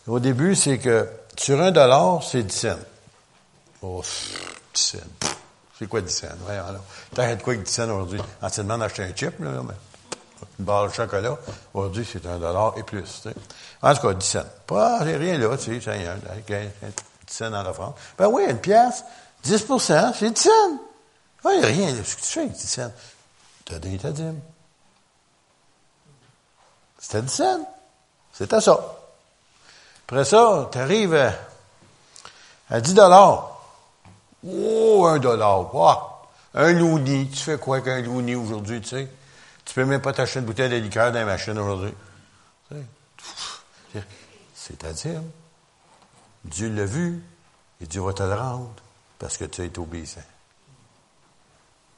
[0.07, 2.79] Au début, c'est que sur un dollar, c'est 10 cents.
[3.81, 4.01] Oh,
[4.73, 4.97] 10 cents.
[5.77, 6.27] C'est quoi 10 cents?
[6.47, 6.65] Là.
[7.13, 8.21] T'arrêtes quoi avec 10 cents aujourd'hui?
[8.41, 9.73] Anciennement, d'acheter un chip, là, mais
[10.59, 11.37] une barre de chocolat.
[11.73, 13.03] Aujourd'hui, c'est un dollar et plus.
[13.03, 13.35] Tu sais.
[13.81, 14.45] En tout cas, 10 cents.
[14.65, 17.95] Pas rien là, tu sais, c'est un, 10 cents dans la France.
[18.17, 19.03] Ben oui, une pièce,
[19.43, 20.49] 10 c'est 10 cents.
[21.43, 21.95] Ah, il n'y a rien.
[22.03, 22.91] Ce que tu fais avec 10 cents?
[23.65, 24.39] Tu as donné ta dîme.
[26.97, 27.75] C'était 10 cents.
[28.31, 28.96] C'était ça.
[30.07, 31.33] Après ça, tu arrives à,
[32.69, 33.59] à 10 dollars.
[34.47, 35.69] Oh, un dollar.
[36.53, 37.29] un louni.
[37.29, 39.09] Tu fais quoi qu'un louni aujourd'hui, tu sais?
[39.65, 41.93] Tu peux même pas t'acheter une bouteille de liqueur dans la machine aujourd'hui.
[44.53, 45.21] C'est-à-dire,
[46.45, 47.21] Dieu l'a vu
[47.81, 48.69] et Dieu va te le rendre
[49.19, 50.21] parce que tu as été obéissant.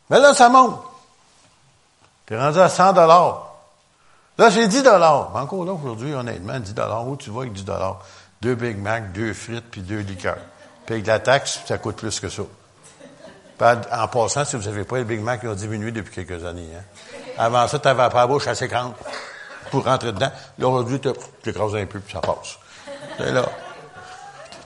[0.09, 0.81] Mais là, ça monte.
[2.25, 3.48] Tu es rendu à 100 dollars.
[4.39, 5.35] Là, c'est 10 dollars.
[5.35, 7.05] Encore là, aujourd'hui, honnêtement, 10 dollars.
[7.05, 7.99] Où tu vas avec 10 dollars?
[8.41, 10.37] Deux Big Mac, deux frites, puis deux liqueurs.
[10.85, 12.43] Puis avec la taxe, ça coûte plus que ça.
[13.59, 16.45] En passant, si vous ne savez pas, les Big Mac ils ont diminué depuis quelques
[16.45, 16.69] années.
[16.73, 16.83] Hein.
[17.37, 18.93] Avant ça, tu avais la bouche assez grande
[19.71, 20.31] pour rentrer dedans.
[20.57, 22.57] Là, aujourd'hui, tu écrases un peu, puis ça passe.
[23.17, 23.43] C'est là.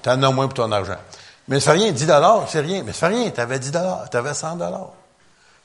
[0.04, 1.00] Tu en as moins pour ton argent.
[1.48, 2.84] Mais ça fait rien, 10 dollars, c'est rien.
[2.84, 4.92] Mais ça fait rien, tu avais 10 dollars, tu avais 100 dollars.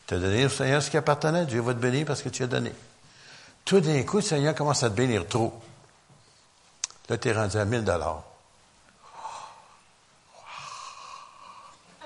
[0.06, 2.42] Tu as donné au Seigneur ce qui appartenait, Dieu va te bénir parce que tu
[2.42, 2.72] as donné.
[3.68, 5.52] Tout d'un coup, le Seigneur commence à te bénir trop.
[7.10, 8.22] Là, tu es rendu à 1000 dollars.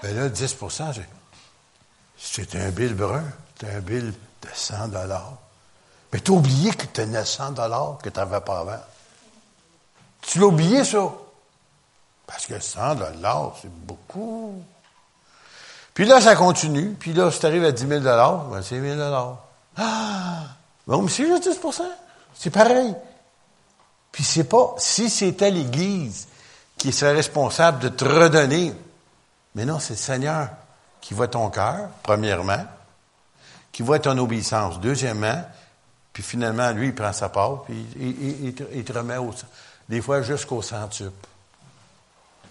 [0.03, 0.93] Ben là, 10%
[2.19, 3.23] c'est un bill brun,
[3.61, 5.35] c'est un bill de 100 dollars.
[6.13, 8.81] Mais tu as oublié que tu tenais 100 dollars que tu n'avais pas avant.
[10.21, 11.13] Tu l'as oublié, ça?
[12.27, 14.65] Parce que 100 dollars, c'est beaucoup.
[15.95, 16.97] Puis là, ça continue.
[16.99, 19.39] Puis là, si tu arrives à 10 000 ben, c'est 1 000
[19.77, 20.47] Ah!
[20.87, 21.83] Bon, mais c'est juste 10
[22.35, 22.95] C'est pareil.
[24.11, 26.29] Puis c'est pas, si c'était l'Église
[26.77, 28.75] qui serait responsable de te redonner,
[29.55, 30.49] mais non, c'est le Seigneur
[31.01, 32.65] qui voit ton cœur, premièrement,
[33.73, 35.43] qui voit ton obéissance, deuxièmement,
[36.13, 39.33] puis finalement, lui, il prend sa part, puis il, te, remet au,
[39.89, 41.29] des fois jusqu'au centuple.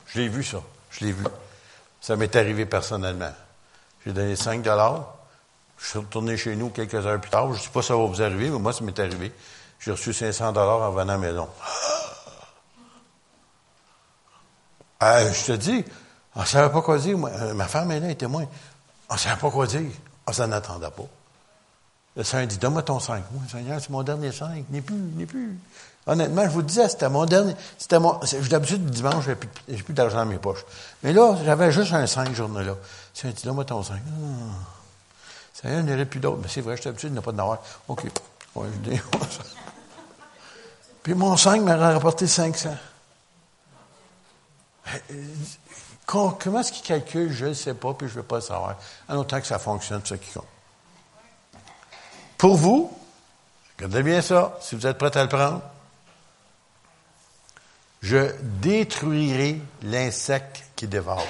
[0.08, 0.62] Je l'ai vu, ça.
[0.89, 1.24] Je l'ai vu.
[2.02, 3.32] Ça m'est arrivé personnellement.
[4.04, 5.15] J'ai donné 5 dollars.
[5.82, 7.52] Je suis retourné chez nous quelques heures plus tard.
[7.54, 9.32] Je ne sais pas si ça va vous arriver, mais moi, ça m'est arrivé.
[9.80, 11.48] J'ai reçu 500 dollars en venant à la maison.
[15.04, 15.84] Euh, je te dis,
[16.36, 17.17] on ne savait pas quoi dire.
[17.17, 18.46] Euh, ma femme est là, elle est témoin.
[19.10, 19.89] On ne savait pas quoi dire.
[20.28, 21.08] On s'en attendait pas.
[22.15, 23.24] Le Seigneur dit, donne-moi ton 5.
[23.32, 24.65] Moi, Seigneur, c'est mon dernier 5.
[24.70, 25.58] N'est plus, n'est plus.
[26.06, 27.56] Honnêtement, je vous disais, c'était mon dernier.
[27.80, 28.20] C'était mon.
[28.48, 29.50] D'habitude, le dimanche, j'ai plus,
[29.82, 30.65] plus d'argent dans mes poches.
[31.02, 32.76] Mais là, j'avais juste un 5 journée-là.
[33.24, 33.96] Un dit, donne-moi ton 5.
[33.96, 34.81] Ah.
[35.62, 36.39] Seigneur, il n'y aurait plus d'autres.
[36.41, 37.41] Mais c'est vrai, j'étais habitué, n'y a pas de
[37.88, 38.04] OK.
[38.56, 39.02] Ouais, je dis,
[41.04, 42.76] Puis mon 5 m'a rapporté 500.
[46.06, 47.32] Comment est-ce qu'il calcule?
[47.32, 48.76] Je ne sais pas, puis je ne veux pas le savoir.
[49.08, 50.45] En autant que ça fonctionne, c'est ce qui compte.
[52.38, 52.91] Pour vous,
[53.78, 55.62] regardez bien ça, si vous êtes prêts à le prendre.
[58.02, 61.26] Je détruirai l'insecte qui dévore.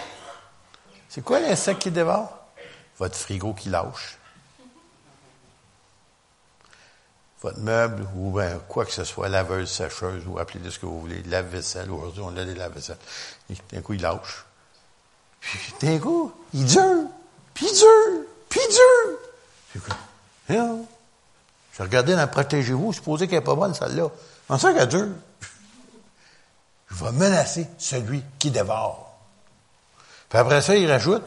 [1.10, 2.32] C'est quoi l'insecte qui dévore?
[2.98, 4.18] Votre frigo qui lâche.
[7.42, 11.00] Votre meuble, ou ben, quoi que ce soit, laveuse, sécheuse, ou appelez-le ce que vous
[11.00, 12.98] voulez, lave-vaisselle, aujourd'hui on a des lave-vaisselle.
[13.72, 14.46] D'un coup, il lâche.
[15.40, 17.06] Puis d'un coup, il dure,
[17.56, 19.18] puis il dure, puis il dure.
[20.46, 20.58] Puis,
[21.74, 24.10] je regardais dans Protégez-vous, supposé qu'elle n'est pas bonne, celle-là.
[24.48, 25.08] En ça qu'elle dure.
[26.90, 29.18] Je vais menacer celui qui dévore.
[30.30, 31.24] Puis après ça, il rajoute,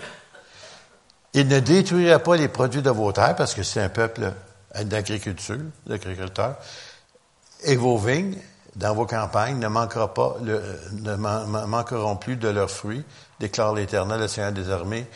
[1.32, 4.32] il ne détruira pas les produits de vos terres, parce que c'est un peuple
[4.82, 6.56] d'agriculture, d'agriculteurs,
[7.62, 8.38] et vos vignes,
[8.76, 11.14] dans vos campagnes, ne, manquera pas ne
[11.66, 13.04] manqueront plus de leurs fruits,
[13.40, 15.06] déclare l'Éternel, le Seigneur des armées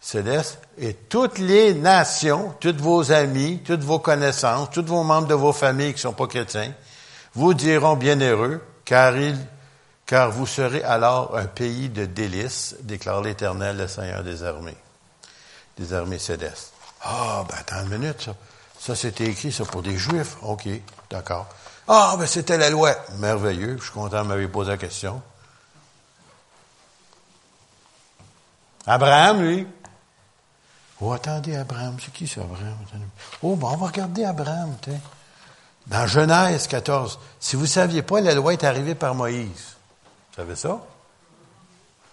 [0.00, 5.34] céleste, et toutes les nations, tous vos amis, toutes vos connaissances, tous vos membres de
[5.34, 6.72] vos familles qui ne sont pas chrétiens,
[7.34, 9.14] vous diront bienheureux, car
[10.06, 14.76] car vous serez alors un pays de délices, déclare l'Éternel, le Seigneur des armées,
[15.76, 16.72] des armées célestes.
[17.02, 18.34] Ah, ben attends une minute, ça.
[18.78, 20.36] Ça, c'était écrit, ça, pour des Juifs.
[20.42, 20.68] OK,
[21.10, 21.46] d'accord.
[21.86, 22.94] Ah, ben c'était la loi.
[23.18, 23.76] Merveilleux.
[23.78, 25.22] Je suis content de m'avoir posé la question.
[28.86, 29.66] Abraham, lui,
[31.00, 32.76] Oh, attendez, Abraham, c'est qui ça, Abraham?
[33.42, 34.98] Oh, bon, on va regarder Abraham, t'es.
[35.86, 39.76] Dans Genèse 14, si vous ne saviez pas, la loi est arrivée par Moïse.
[40.30, 40.80] Vous savez ça?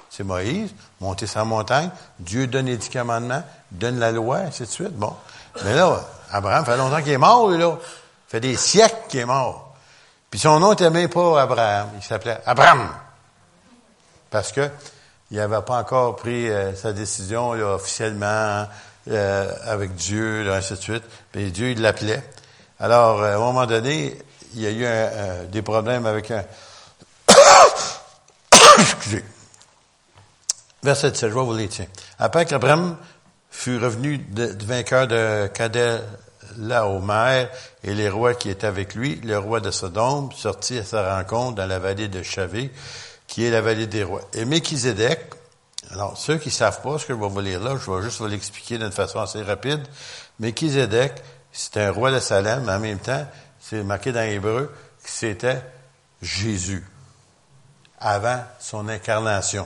[0.10, 4.68] C'est Moïse, monter sa montagne, Dieu donne les dix commandements, donne la loi, ainsi de
[4.68, 4.94] suite.
[4.94, 5.14] Bon.
[5.64, 7.78] Mais là, Abraham, fait longtemps qu'il est mort, lui, là.
[8.28, 9.74] Fait des siècles qu'il est mort.
[10.30, 12.90] Puis son nom n'était même pas Abraham, il s'appelait Abraham.
[14.30, 14.70] Parce que
[15.32, 18.68] il n'avait pas encore pris euh, sa décision officiellement
[19.10, 21.04] euh, avec Dieu, ainsi de suite.
[21.34, 22.24] Mais Dieu, il l'appelait.
[22.80, 24.18] Alors, euh, à un moment donné,
[24.54, 26.44] il y a eu des problèmes avec un...
[28.80, 29.26] Excusez.
[30.84, 31.88] Verset 17, je vais vous les tiens.
[32.20, 32.96] Après qu'Abraham
[33.56, 37.48] fut revenu de, vainqueur de Kadel-Laomer
[37.84, 41.56] et les rois qui étaient avec lui, le roi de Sodome sortit à sa rencontre
[41.56, 42.72] dans la vallée de Chavé,
[43.28, 44.22] qui est la vallée des rois.
[44.34, 45.20] Et Méchizedek,
[45.92, 48.20] alors ceux qui savent pas ce que je vais vous lire là, je vais juste
[48.20, 49.82] vous l'expliquer d'une façon assez rapide.
[50.40, 51.14] Méchizedek,
[51.52, 53.26] c'était un roi de Salem, mais en même temps,
[53.60, 55.62] c'est marqué dans l'hébreu que c'était
[56.22, 56.86] Jésus,
[58.00, 59.66] avant son incarnation.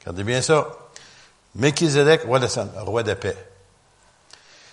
[0.00, 0.68] Regardez bien ça.
[1.54, 2.48] Méchizedek, roi de
[2.80, 3.36] roi de paix,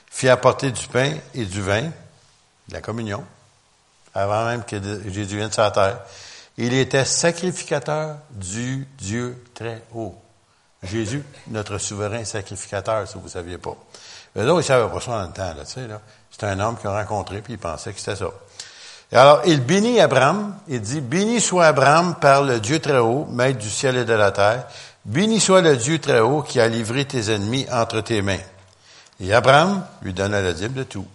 [0.10, 3.24] fit apporter du pain et du vin, de la communion,
[4.14, 4.78] avant même que
[5.10, 6.00] Jésus vienne sur la terre.
[6.58, 10.16] Il était sacrificateur du Dieu très haut.
[10.84, 13.76] Jésus, notre souverain sacrificateur, si vous ne saviez pas.
[14.36, 16.02] Mais là, il ne savait pas ça dans le temps, là, tu sais, là.
[16.32, 18.30] C'était un homme qu'il a rencontré, puis il pensait que c'était ça.
[19.12, 23.58] Alors, il bénit Abraham, il dit, béni soit Abraham par le Dieu très haut, maître
[23.58, 24.68] du ciel et de la terre.
[25.08, 28.40] Béni soit le Dieu très haut qui a livré tes ennemis entre tes mains.
[29.20, 31.08] Et Abraham lui donna la dîme de tout.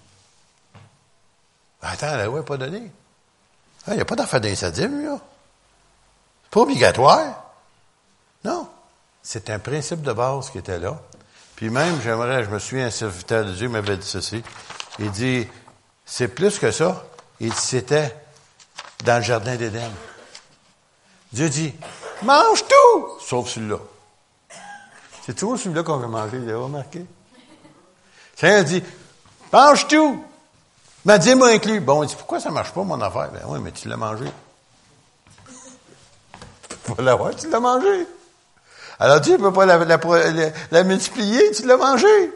[1.81, 2.91] Attends, la loi n'est pas donnée.
[3.87, 5.19] Il n'y a pas d'affaire sa dîme, là
[6.53, 7.45] pas obligatoire.
[8.45, 8.69] Non.
[9.23, 11.01] C'est un principe de base qui était là.
[11.57, 14.43] Puis même, j'aimerais, je me souviens, un serviteur de Dieu m'avait dit ceci.
[14.99, 15.49] Il dit,
[16.05, 17.05] c'est plus que ça.
[17.41, 18.15] Il dit, c'était
[19.05, 19.91] dans le jardin d'Éden.
[21.33, 21.73] Dieu dit,
[22.23, 23.79] mange tout, sauf celui-là.
[25.25, 27.05] C'est toujours celui-là qu'on veut manger, vous avez remarqué?
[28.37, 28.83] Seigneur dit,
[29.53, 30.25] mange tout!
[31.05, 31.81] Ma dit m'a inclus.
[31.81, 33.31] Bon, on dit, pourquoi ça ne marche pas, mon affaire?
[33.33, 34.25] Ben oui, mais tu l'as mangé.
[36.87, 38.07] Voilà, ouais, tu l'as mangé.
[38.99, 39.79] Alors Dieu ne peut pas la,
[40.71, 42.33] la, multiplier, tu l'as mangé.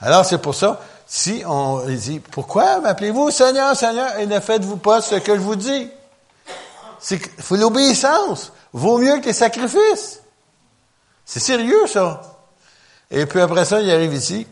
[0.00, 5.00] Alors c'est pour ça, si on dit, pourquoi m'appelez-vous Seigneur, Seigneur, et ne faites-vous pas
[5.00, 5.90] ce que je vous dis?
[7.04, 8.50] C'est faut l'obéissance.
[8.72, 10.22] Vaut mieux que les sacrifices.
[11.26, 12.22] C'est sérieux, ça.
[13.10, 14.46] Et puis après ça, il arrive ici.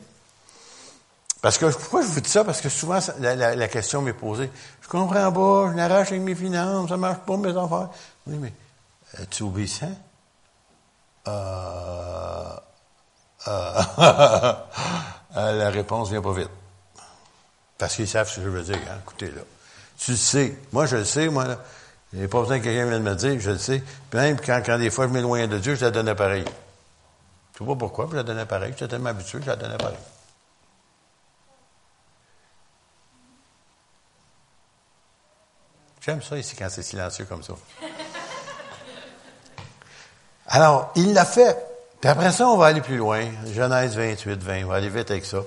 [1.41, 2.45] Parce que, pourquoi je vous dis ça?
[2.45, 4.51] Parce que souvent, la, question m'est posée.
[4.83, 7.89] Je comprends pas, je n'arrache avec mes finances, ça marche pas, mes affaires.
[8.27, 8.53] Oui, mais,
[9.19, 9.99] es-tu obéissant?
[11.29, 12.53] Euh,
[13.49, 14.53] euh,
[15.37, 16.51] la réponse vient pas vite.
[17.79, 18.79] Parce qu'ils savent ce que je veux dire.
[18.91, 18.99] Hein?
[19.03, 19.41] Écoutez, là.
[19.97, 20.55] Tu le sais.
[20.71, 21.59] Moi, je le sais, moi, là.
[22.15, 23.83] A pas besoin que quelqu'un vienne me dire, je le sais.
[24.13, 26.45] Même quand, quand des fois je m'éloigne de Dieu, je la donne pareil.
[27.55, 28.73] Je sais pas pourquoi, je la donne pareil.
[28.73, 29.97] J'étais tellement habitué, je la donne pareil.
[36.05, 37.55] J'aime ça ici quand c'est silencieux comme ça.
[40.49, 41.57] Alors, il l'a fait.
[42.01, 43.23] Puis après ça, on va aller plus loin.
[43.55, 44.65] Genèse 28, 20.
[44.65, 45.39] On va aller vite avec ça.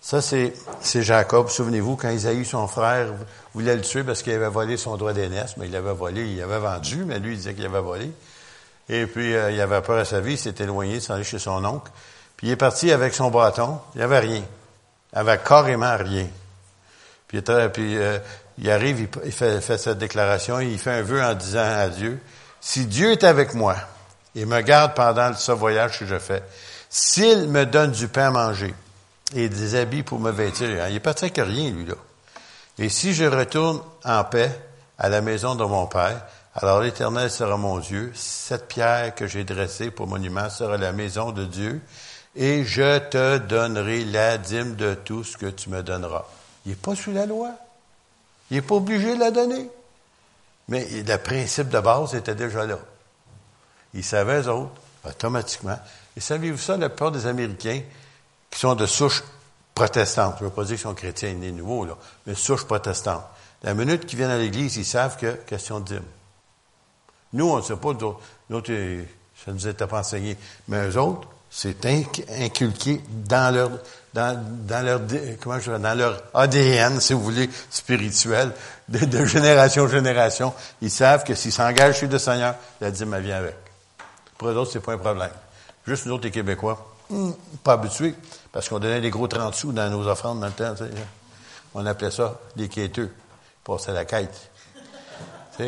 [0.00, 1.48] Ça, c'est, c'est Jacob.
[1.48, 3.12] Souvenez-vous, quand Isaïe, son frère,
[3.54, 6.42] voulait le tuer parce qu'il avait volé son droit d'aînesse, mais il avait volé, il
[6.42, 8.10] avait vendu, mais lui, il disait qu'il avait volé.
[8.88, 11.24] Et puis, euh, il avait peur à sa vie, il s'est éloigné, il s'est allé
[11.24, 11.90] chez son oncle.
[12.36, 13.78] Puis, il est parti avec son bâton.
[13.94, 14.42] Il n'y avait rien.
[15.12, 16.26] Il avait carrément rien.
[17.28, 18.18] Puis, puis euh,
[18.58, 22.20] il arrive, il, fait, cette déclaration, il fait un vœu en disant à Dieu,
[22.60, 23.76] si Dieu est avec moi
[24.34, 26.42] et me garde pendant ce voyage que je fais,
[26.90, 28.74] s'il me donne du pain à manger
[29.34, 31.94] et des habits pour me vêtir, hein, il est très que rien, lui, là.
[32.78, 34.50] Et si je retourne en paix
[34.98, 39.44] à la maison de mon Père, alors l'Éternel sera mon Dieu, cette pierre que j'ai
[39.44, 41.80] dressée pour monument sera la maison de Dieu,
[42.34, 46.24] et je te donnerai la dîme de tout ce que tu me donneras.
[46.64, 47.50] Il n'est pas sous la loi.
[48.50, 49.68] Il n'est pas obligé de la donner.
[50.68, 52.78] Mais le principe de base était déjà là.
[53.94, 54.72] Ils savaient, eux autres,
[55.06, 55.78] automatiquement.
[56.16, 57.82] Et savez-vous ça, la plupart des Américains
[58.50, 59.22] qui sont de souche
[59.74, 63.24] protestante, je ne veux pas dire qu'ils sont chrétiens nés nouveaux, là, mais souche protestante.
[63.62, 66.04] La minute qu'ils viennent à l'Église, ils savent que question de dîme.
[67.32, 67.92] Nous, on ne sait pas,
[68.50, 70.36] nous, ça ne nous était pas enseigné.
[70.68, 73.70] Mais eux autres, c'est inculqué dans leur,
[74.14, 75.00] dans, leur,
[75.40, 78.52] comment je dans leur ADN, si vous voulez, spirituel,
[78.88, 80.54] de, génération en génération.
[80.80, 83.56] Ils savent que s'ils s'engagent chez le Seigneur, la dîme, elle vient avec.
[84.36, 85.30] Pour eux autres, c'est pas un problème.
[85.86, 87.32] Juste nous autres, les Québécois, hmm,
[87.62, 88.14] pas habitués,
[88.52, 90.74] parce qu'on donnait des gros 30 sous dans nos offrandes dans le temps.
[91.74, 93.10] On appelait ça des quêteux.
[93.64, 94.50] Passer la quête.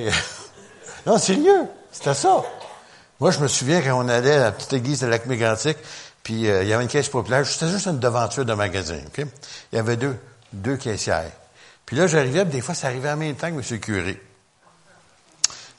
[1.07, 2.43] non, sérieux, c'était ça.
[3.21, 5.79] Moi, je me souviens quand on allait à la petite église de lac mégantic
[6.25, 9.27] puis euh, il y avait une caisse populaire, c'était juste une devanture de magasin, OK?
[9.73, 10.19] Il y avait deux,
[10.53, 11.31] deux caissières.
[11.85, 13.81] Puis là, j'arrivais, des fois, ça arrivait en même temps que M.
[13.81, 14.23] Curé.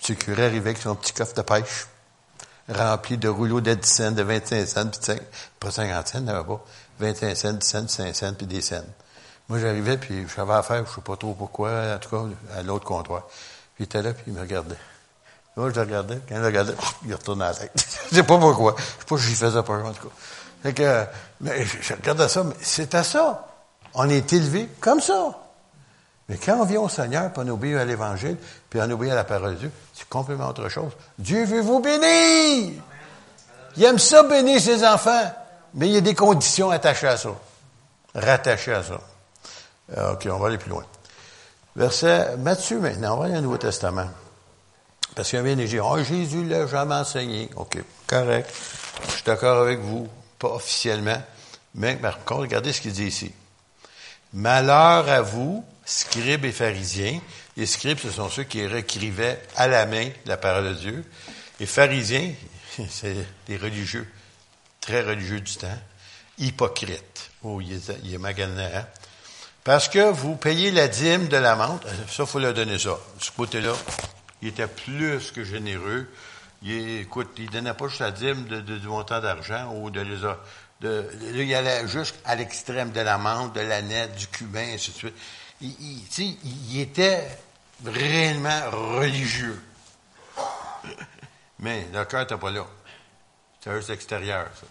[0.08, 0.16] M.
[0.16, 1.88] Curé arrivait avec son petit coffre de pêche,
[2.70, 5.18] rempli de rouleaux de 10 cents, de 25 cents, puis
[5.60, 6.64] pas 50 cents, n'avait pas.
[7.00, 8.84] 21 cents, 10 cents, 5 cents, puis des cents.
[9.50, 12.24] Moi, j'arrivais, puis j'avais affaire, je sais pas trop pourquoi, en tout cas,
[12.58, 13.24] à l'autre comptoir.
[13.76, 14.78] Puis il était là, puis il me regardait.
[15.56, 16.20] Moi, je le regardais.
[16.28, 16.74] Quand je le regardais,
[17.06, 17.72] il retournait la tête.
[18.12, 18.76] je sais pas pourquoi.
[18.78, 20.16] Je sais pas si j'y faisais peur, en tout cas.
[20.64, 21.06] Fait que,
[21.42, 23.48] mais je regardais ça, mais c'était ça.
[23.94, 25.38] On est élevé comme ça.
[26.28, 28.38] Mais quand on vient au Seigneur, puis on obéit à l'Évangile,
[28.70, 30.92] puis on obéit à la parole de Dieu, c'est complètement autre chose.
[31.20, 32.82] Dieu veut vous bénir.
[33.78, 35.32] Il aime ça bénir ses enfants.
[35.76, 37.36] Mais il y a des conditions attachées à ça.
[38.14, 39.02] Rattachées à ça.
[39.98, 40.86] Euh, OK, on va aller plus loin.
[41.76, 44.10] Verset Matthieu maintenant, on va aller au Nouveau Testament.
[45.16, 47.50] Parce qu'il y a des gens oh, Jésus l'a jamais enseigné.
[47.56, 48.50] OK, correct.
[49.06, 50.08] Je suis d'accord avec vous,
[50.40, 51.22] pas officiellement.
[51.76, 53.34] Mais par contre, regardez ce qu'il dit ici.
[54.34, 57.20] Malheur à vous, scribes et pharisiens.
[57.58, 61.06] Les scribes, ce sont ceux qui écrivaient à la main la parole de Dieu.
[61.60, 62.34] Les pharisiens,
[62.90, 63.16] c'est
[63.48, 64.08] des religieux,
[64.86, 65.80] très religieux du temps,
[66.38, 67.32] hypocrites.
[67.44, 68.86] Oh, il est, est
[69.64, 71.86] Parce que vous payez la dîme de la menthe.
[72.10, 72.98] Ça, il faut leur donner ça.
[73.20, 73.74] Ce côté-là,
[74.42, 76.08] il était plus que généreux.
[76.62, 80.24] Il, écoute, il donnait pas juste la dîme de, du montant d'argent ou de les
[80.82, 85.16] il allait jusqu'à l'extrême de la menthe, de la nette, du cubain, ainsi de suite.
[85.62, 87.26] Il était
[87.84, 89.62] réellement religieux.
[91.60, 92.68] Mais le cœur n'était pas là.
[93.60, 94.68] C'était juste extérieur, ça.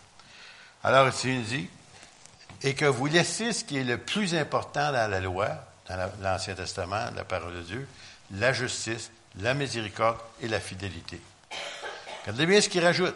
[0.85, 1.69] Alors, il dit,
[2.63, 5.49] et que vous laissiez ce qui est le plus important dans la loi,
[5.89, 7.89] dans l'Ancien Testament, la parole de Dieu,
[8.33, 9.11] la justice,
[9.41, 11.21] la miséricorde et la fidélité.
[12.21, 13.15] Regardez bien ce qu'il rajoute.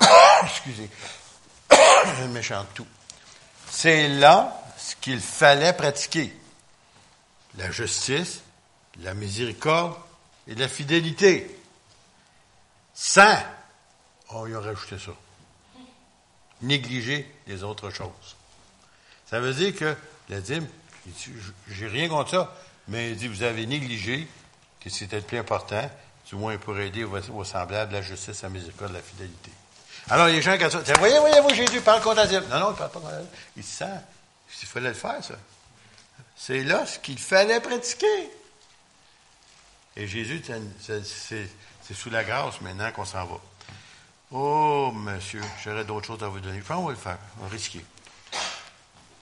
[0.44, 0.88] excusez,
[1.70, 2.86] un méchant tout.
[3.68, 6.32] C'est là ce qu'il fallait pratiquer.
[7.56, 8.42] La justice,
[9.00, 9.96] la miséricorde
[10.46, 11.58] et la fidélité.
[12.94, 13.38] Sans,
[14.30, 15.12] oh, ils ont rajouté ça,
[16.64, 18.36] négliger les autres choses.
[19.26, 19.96] Ça veut dire que
[20.28, 20.66] la dîme,
[21.68, 22.56] j'ai rien contre ça,
[22.88, 24.26] mais il dit, vous avez négligé,
[24.80, 25.90] que c'était le plus important,
[26.28, 29.50] du moins pour aider vos, semblables, la justice, la miséricorde, la fidélité.
[30.10, 32.44] Alors, les gens, quand ça, voyez, voyez, vous, Jésus parle contre la dîme.
[32.50, 33.30] Non, non, il ne parle pas contre la dîme.
[33.56, 33.84] Il sent,
[34.62, 35.34] il fallait le faire, ça.
[36.36, 38.30] C'est là ce qu'il fallait pratiquer.
[39.96, 40.42] Et Jésus,
[40.80, 43.36] c'est sous la grâce maintenant qu'on s'en va.
[44.36, 46.58] Oh, monsieur, j'aurais d'autres choses à vous donner.
[46.58, 47.18] Enfin, on va le faire.
[47.38, 47.84] On va risquer.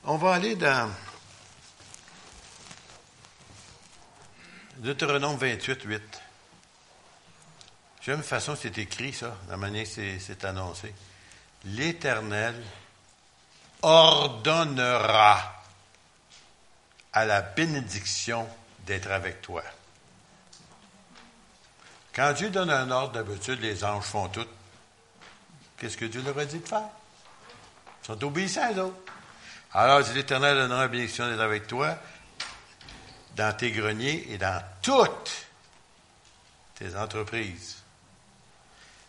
[0.05, 0.91] On va aller dans
[4.79, 6.03] Deutéronome 28, 8.
[8.01, 10.95] J'aime la façon c'est écrit, ça, la manière que c'est annoncé.
[11.67, 12.55] L'Éternel
[13.83, 15.63] ordonnera
[17.13, 18.49] à la bénédiction
[18.87, 19.63] d'être avec toi.
[22.15, 24.49] Quand Dieu donne un ordre, d'habitude, les anges font tout.
[25.83, 26.89] Qu'est-ce que Dieu leur a dit de faire?
[28.03, 29.13] Ils sont obéissants, eux autres.
[29.73, 31.99] Alors, l'Éternel donnera la bénédiction d'être avec toi
[33.35, 35.49] dans tes greniers et dans toutes
[36.77, 37.79] tes entreprises.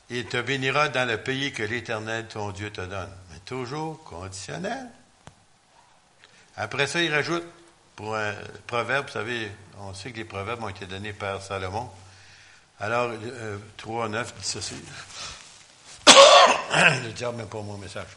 [0.09, 3.11] Il te bénira dans le pays que l'Éternel, ton Dieu, te donne.
[3.29, 4.87] Mais toujours conditionnel.
[6.55, 7.45] Après ça, il rajoute,
[7.95, 8.33] pour un
[8.65, 11.87] proverbe, vous savez, on sait que les proverbes ont été donnés par Salomon.
[12.79, 13.11] Alors,
[13.77, 14.75] 3, 9 dit ceci.
[17.03, 18.07] Le diable même pas mon message.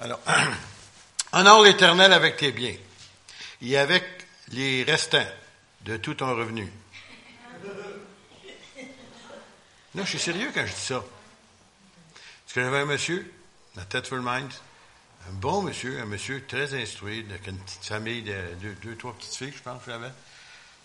[0.00, 0.20] Alors,
[1.32, 2.76] honore l'Éternel avec tes biens
[3.62, 4.04] et avec
[4.48, 5.26] les restants
[5.82, 6.70] de tout ton revenu.
[9.94, 11.02] Non, je suis sérieux quand je dis ça.
[12.44, 13.32] Parce que j'avais un monsieur,
[13.76, 14.50] la Tetford Mind,
[15.28, 19.34] un bon monsieur, un monsieur très instruit, avec une petite famille de deux, trois petites
[19.34, 20.10] filles, je pense que j'avais.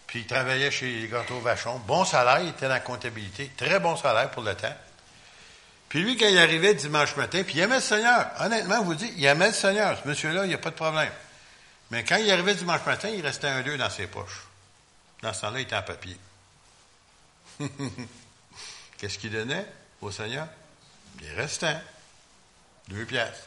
[0.07, 1.79] Puis il travaillait chez les gâteaux Vachon.
[1.79, 3.51] Bon salaire, il était dans la comptabilité.
[3.57, 4.75] Très bon salaire pour le temps.
[5.89, 8.29] Puis lui, quand il arrivait dimanche matin, puis il aimait le Seigneur.
[8.39, 9.97] Honnêtement, vous dis, il aimait le Seigneur.
[10.01, 11.11] Ce monsieur-là, il n'y a pas de problème.
[11.91, 14.43] Mais quand il arrivait dimanche matin, il restait un deux dans ses poches.
[15.21, 16.17] Dans ce temps-là, il était en papier.
[18.97, 19.65] Qu'est-ce qu'il donnait
[20.01, 20.47] au Seigneur?
[21.21, 21.79] Les restants.
[22.89, 23.43] Deux pièces.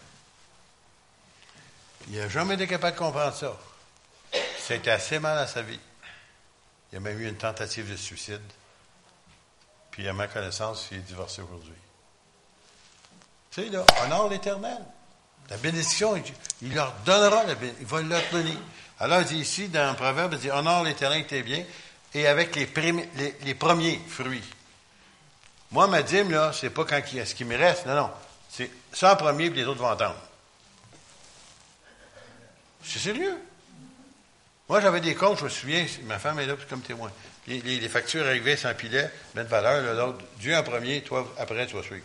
[2.08, 3.58] Il n'a jamais été capable de comprendre ça.
[4.58, 5.80] C'était assez mal à sa vie.
[6.92, 8.40] Il a même eu une tentative de suicide.
[9.90, 11.74] Puis, à ma connaissance, il est divorcé aujourd'hui.
[13.50, 14.78] Tu sais, là, honore l'Éternel.
[15.48, 16.22] La bénédiction,
[16.62, 18.56] il, leur donnera, la bénédiction, il va leur donner.
[19.00, 21.64] Alors, il dit ici, dans le proverbe, il dit, honore l'Éternel tes bien,
[22.14, 24.44] et avec les, premiers fruits.
[25.72, 28.10] Moi, ma dîme, là, c'est pas quand il, ce qui me reste, non, non.
[28.48, 30.20] C'est ça en premier, puis les autres vont entendre.
[32.84, 33.36] C'est sérieux?
[34.68, 37.10] Moi, j'avais des comptes, je me souviens, ma femme est là comme témoin.
[37.48, 42.04] Les, factures arrivaient, s'empilaient, mettre valeur, l'autre, Dieu en premier, toi, après, tu vas suivre.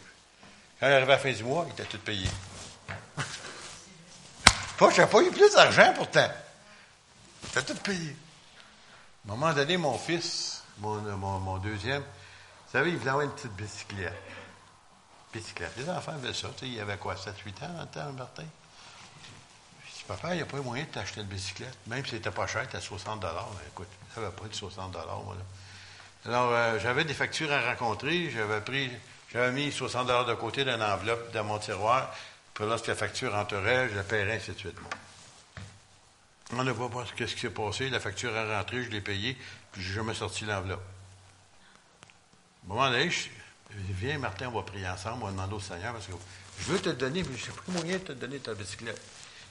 [0.86, 2.30] Quand il arrivait à la fin du mois, il était tout payé.
[4.80, 6.30] je n'ai pas eu plus d'argent pourtant.
[7.42, 8.16] Il était tout payé.
[9.28, 11.02] À un moment donné, mon fils, mon,
[11.40, 14.14] mon, deuxième, vous savez, il voulait avoir une petite bicyclette.
[15.34, 15.72] Bicyclette.
[15.76, 16.50] Les enfants avaient ça.
[16.62, 18.46] Il y avait quoi, 7-8 ans en temps, Martin?
[20.08, 21.80] Papa, il n'y a pas eu moyen de t'acheter une bicyclette.
[21.88, 23.26] Même si c'était pas cher, c'était 60
[23.70, 25.36] Écoute, ça n'avait pas de 60 moi,
[26.28, 28.30] Alors, euh, j'avais des factures à rencontrer.
[28.30, 28.92] J'avais pris,
[29.36, 32.10] j'avais mis 60 de côté dans une enveloppe dans mon tiroir.
[32.54, 34.78] Puis lorsque la facture rentrerait, je la paierais, ainsi de suite.
[36.54, 37.90] On ne voit pas ce qui s'est passé.
[37.90, 39.38] La facture est rentrée, je l'ai payée,
[39.74, 40.84] puis je n'ai jamais sorti l'enveloppe.
[42.64, 43.28] Un moment donné, je,
[43.90, 46.14] viens, Martin, on va prier ensemble, on va demander au Seigneur, parce que
[46.60, 49.02] je veux te donner, mais je n'ai pas moyen de te donner ta bicyclette.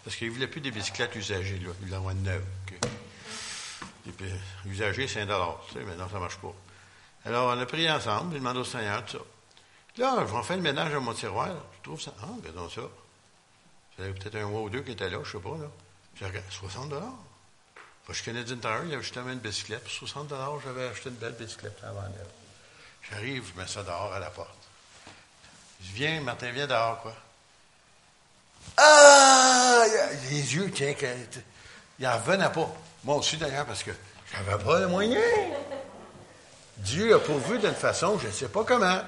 [0.03, 1.73] Parce qu'il ne voulait plus des bicyclettes usagées, là.
[1.87, 2.45] Il en a une neuve.
[4.65, 5.61] Usagées, c'est un dollar.
[5.69, 6.55] Tu sais, maintenant, ça ne marche pas.
[7.27, 9.25] Alors, on a prié ensemble, il demandé au Seigneur tout ça.
[9.97, 11.49] Là, je vais faire le ménage dans mon tiroir.
[11.79, 12.13] Je trouve ça.
[12.23, 12.83] Ah, regardons ça.
[13.97, 15.71] J'avais peut-être un mois ou deux qui était là, je ne sais pas, là.
[16.17, 17.15] J'ai regardé, 60 dollars.
[18.11, 19.83] Je connais d'une il y avait justement une bicyclette.
[19.83, 22.29] Pour 60 dollars, j'avais acheté une belle bicyclette avant neuve.
[23.11, 24.51] J'arrive, je mets ça dehors à la porte.
[25.81, 27.15] Je viens, Martin, viens dehors, quoi.
[28.77, 29.85] Ah!
[30.31, 30.95] Les yeux, tiens,
[31.99, 32.75] il n'en revenait pas.
[33.05, 33.93] Moi aussi, d'ailleurs, parce que
[34.27, 35.21] je n'avais pas le moyen.
[36.79, 39.01] Dieu a pourvu d'une façon, je ne sais pas comment,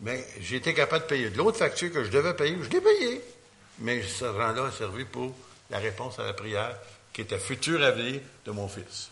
[0.00, 1.30] mais été capable de payer.
[1.30, 3.22] De l'autre facture que je devais payer, je l'ai payé.
[3.78, 5.34] Mais ce rang-là a servi pour
[5.70, 6.76] la réponse à la prière
[7.12, 9.10] qui était futur avenir de mon fils.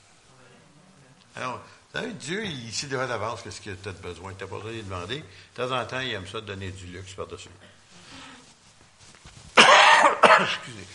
[1.37, 1.59] Alors,
[1.93, 4.32] vous savez, Dieu, il sait déjà d'avance ce qu'il a peut-être besoin.
[4.35, 5.18] Tu n'as pas besoin de demander.
[5.18, 5.24] De
[5.55, 7.49] temps en temps, il aime ça de donner du luxe par-dessus.
[10.41, 10.87] Excusez.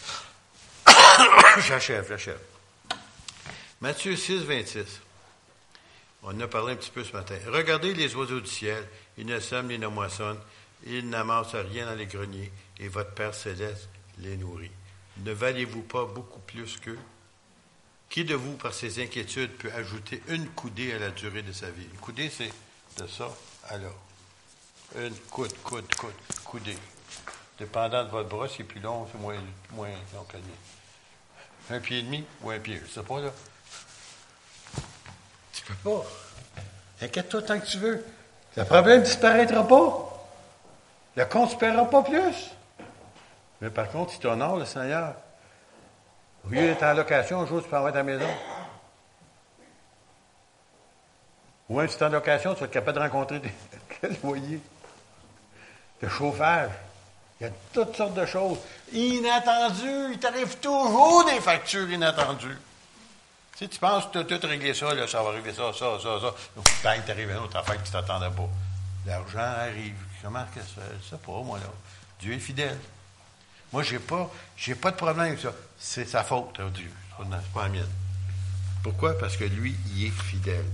[1.68, 2.40] j'achève, j'achève.
[3.82, 4.86] Matthieu 6, 26.
[6.24, 7.38] On en a parlé un petit peu ce matin.
[7.48, 8.88] Regardez les oiseaux du ciel.
[9.18, 10.40] Ils ne sèment ni ne moissonnent.
[10.86, 12.52] Ils n'amassent rien dans les greniers.
[12.80, 13.90] Et votre Père céleste
[14.20, 14.72] les nourrit.
[15.26, 17.00] Ne valez-vous pas beaucoup plus qu'eux?
[18.10, 21.70] Qui de vous, par ses inquiétudes, peut ajouter une coudée à la durée de sa
[21.70, 21.86] vie?
[21.94, 22.52] Une coudée, c'est
[22.98, 23.30] de ça
[23.68, 23.90] à là.
[24.98, 26.14] Une coude, coude, coude,
[26.44, 26.78] coudée.
[27.60, 29.36] Dépendant de votre bras, c'est plus long, c'est moins,
[29.72, 30.38] moins long que
[31.74, 33.32] Un pied et demi ou un pied, je sais pas, là.
[35.70, 36.06] Tu peux pas.
[37.02, 38.04] Inquiète-toi tant que tu veux.
[38.58, 40.26] Le problème disparaîtra pas.
[41.16, 42.50] Le compte ne paiera pas plus.
[43.62, 45.14] Mais par contre, si tu honores le Seigneur,
[46.46, 48.26] au lieu d'être en location, un jour, tu peux avoir ta maison.
[51.70, 53.52] Ou même si tu es en location, tu vas être capable de rencontrer des,
[54.02, 54.60] quel loyer,
[56.02, 56.72] de chauffage.
[57.40, 58.58] Il y a toutes sortes de choses.
[58.92, 60.14] Inattendues.
[60.14, 62.58] Il t'arrive toujours des factures inattendues.
[63.60, 66.20] Tu penses que tu as tout réglé ça, là, ça va arriver ça, ça, ça,
[66.22, 66.34] ça.
[66.56, 68.50] Donc, bang, t'arrives une autre affaire que tu t'attendais pas.
[69.06, 69.98] L'argent arrive.
[70.24, 70.82] Comment que ça?
[71.02, 71.66] Je sais pas, moi, là.
[72.22, 72.78] Dieu est fidèle.
[73.74, 75.52] Moi, j'ai pas, j'ai pas de problème avec ça.
[75.78, 76.90] C'est sa faute, hein, Dieu.
[77.18, 77.90] C'est pas la mienne.
[78.82, 79.18] Pourquoi?
[79.18, 80.66] Parce que lui, il est fidèle.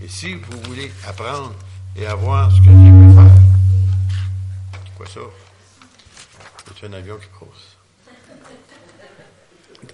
[0.00, 1.54] Et si vous voulez apprendre
[1.94, 3.36] et avoir ce que Dieu peut faire,
[4.72, 5.20] c'est quoi ça?
[6.78, 7.76] C'est un avion qui passe.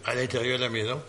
[0.04, 1.02] À l'intérieur de la maison.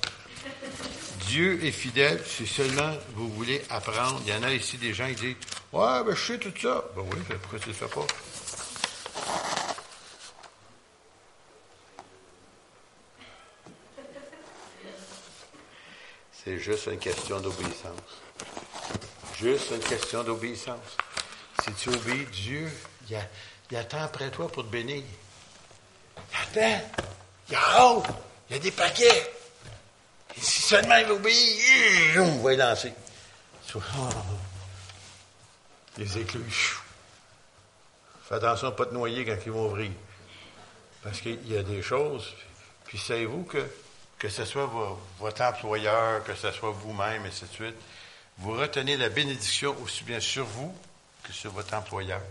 [1.28, 4.22] Dieu est fidèle si seulement vous voulez apprendre.
[4.26, 5.36] Il y en a ici des gens qui disent
[5.74, 6.86] Ouais, ben je sais tout ça.
[6.96, 8.08] Ben oui, pourquoi tu ne le fais pas?
[16.32, 18.22] C'est juste une question d'obéissance.
[19.38, 20.98] Juste une question d'obéissance.
[21.64, 22.72] Si tu obéis, Dieu,
[23.10, 23.22] il, a,
[23.70, 25.04] il attend après toi pour te bénir.
[26.16, 26.82] Il attend.
[27.50, 28.06] Il a hâte.
[28.50, 29.37] Il y a des paquets.
[30.40, 32.94] Si seulement il obéit, on va y lancer.
[35.98, 36.76] Les écluses.
[38.28, 39.92] Fais attention à ne pas te noyer quand ils vont ouvrir.
[41.04, 42.34] Parce qu'il y a des choses.
[42.86, 43.66] Puis savez-vous que
[44.18, 44.70] que ce soit
[45.20, 47.76] votre employeur, que ce soit vous-même, et ainsi de suite,
[48.40, 50.76] vous retenez la bénédiction aussi bien sur vous
[51.24, 52.22] que sur votre employeur.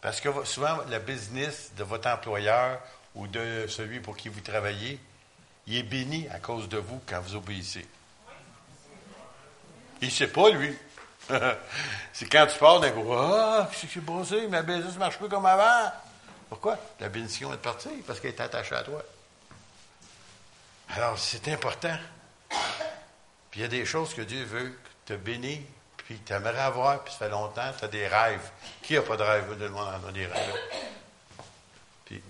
[0.00, 2.80] Parce que souvent, la business de votre employeur
[3.14, 4.98] ou de celui pour qui vous travaillez,
[5.66, 7.86] il est béni à cause de vous quand vous obéissez.
[10.00, 10.76] Il ne sait pas, lui.
[12.12, 14.46] c'est quand tu parles d'un coup, ah, qu'est-ce qui s'est passé?
[14.48, 15.90] Ma business ne marche plus comme avant.
[16.48, 16.78] Pourquoi?
[17.00, 19.02] La bénédiction est partie parce qu'elle est attachée à toi.
[20.90, 21.96] Alors, c'est important.
[23.50, 25.60] Puis il y a des choses que Dieu veut te bénir,
[25.96, 28.50] puis tu aimerais avoir, puis ça fait longtemps, tu as des rêves.
[28.82, 29.56] Qui n'a pas de rêve?
[29.58, 30.54] De le monde en des rêves.
[32.04, 32.22] Puis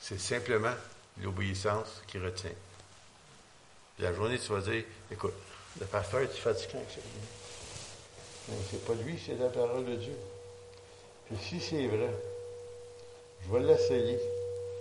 [0.00, 0.74] c'est simplement
[1.20, 2.50] l'obéissance qui retient.
[3.96, 5.32] Puis la journée, tu vas dire, écoute,
[5.80, 7.00] le pasteur est fatiguant avec ça?
[8.48, 10.16] Mais c'est pas lui, c'est la parole de Dieu.
[11.26, 12.10] Puis si c'est vrai,
[13.42, 14.18] je vais l'essayer.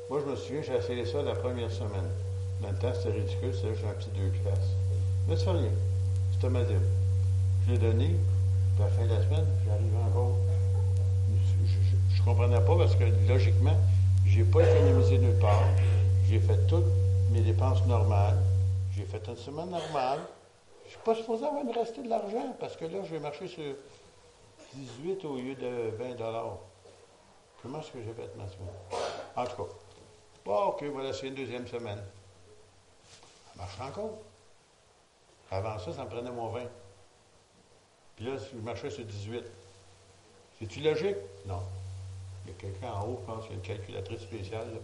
[0.09, 2.09] Moi, je me souviens, j'ai essayé ça la première semaine.
[2.61, 4.69] Dans le temps, c'était ridicule, c'est j'ai un petit deux classes.
[5.29, 5.71] Mais ça rien.
[6.33, 6.83] C'était ma dîme.
[7.65, 8.17] Je l'ai donné,
[8.75, 10.35] puis à la fin de la semaine, j'arrive encore.
[12.13, 13.79] Je ne comprenais pas parce que logiquement,
[14.27, 15.63] je n'ai pas économisé nulle part.
[16.29, 16.91] J'ai fait toutes
[17.31, 18.37] mes dépenses normales.
[19.15, 20.19] Fait une semaine normale.
[20.81, 23.47] Je ne suis pas supposé avoir rester de l'argent parce que là, je vais marcher
[23.47, 23.75] sur
[24.73, 26.15] 18 au lieu de 20
[27.61, 28.75] Comment est-ce que j'ai fait ma semaine?
[29.37, 29.69] En tout cas.
[30.43, 32.03] Bon, OK, voilà, c'est une deuxième semaine.
[33.47, 34.17] Ça marche encore.
[35.49, 36.63] Avant ça, ça me prenait mon 20.
[38.17, 39.43] Puis là, je marchais sur 18.
[40.59, 41.17] C'est-tu logique?
[41.45, 41.61] Non.
[42.45, 44.67] Il y a quelqu'un en haut, je pense, il y a une calculatrice spéciale.
[44.73, 44.79] Là.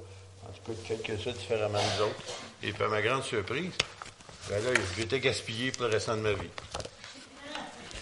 [0.48, 2.24] En tout cas, ça différemment des autres.
[2.64, 3.74] Et puis, à ma grande surprise,
[4.50, 6.50] ben là, j'étais gaspillé pour le restant de ma vie.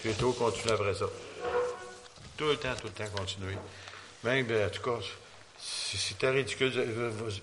[0.04, 1.06] J'ai tout continué après ça.
[2.36, 3.56] Tout le temps, tout le temps continuer.
[4.24, 4.98] Même, ben, en tout cas,
[5.60, 6.72] c'était ridicule.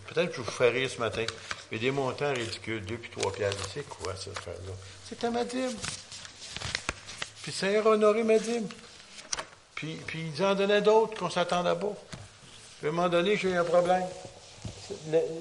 [0.08, 1.26] Peut-être que je vous ferai rire ce matin.
[1.72, 3.70] Mais des montants ridicules, deux puis trois piastres.
[3.74, 4.74] C'est quoi cette affaire-là?
[5.08, 5.76] C'était ma dîme.
[7.44, 8.68] Puis ça a honoré ma dîme.
[9.76, 11.94] Puis, puis ils en donnaient d'autres qu'on s'attendait pas.
[12.80, 14.06] Puis à un moment donné, j'ai eu un problème.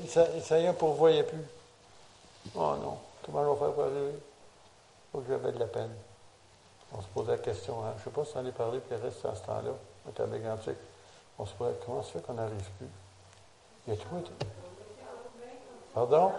[0.08, 1.38] Ça, ça y est, pourvoyait plus.
[2.54, 4.18] Oh non, comment pour arriver?
[5.12, 5.94] Faut que j'avais de la peine.
[6.92, 7.92] On se posait la question, hein?
[7.96, 9.72] je ne sais pas si on est parlé, puis reste à ce temps-là,
[10.06, 10.26] on était à
[11.38, 12.86] on se pourrait, comment ça fait qu'on n'arrive plus?
[13.86, 14.30] Il y a tout.
[15.92, 16.32] Pardon?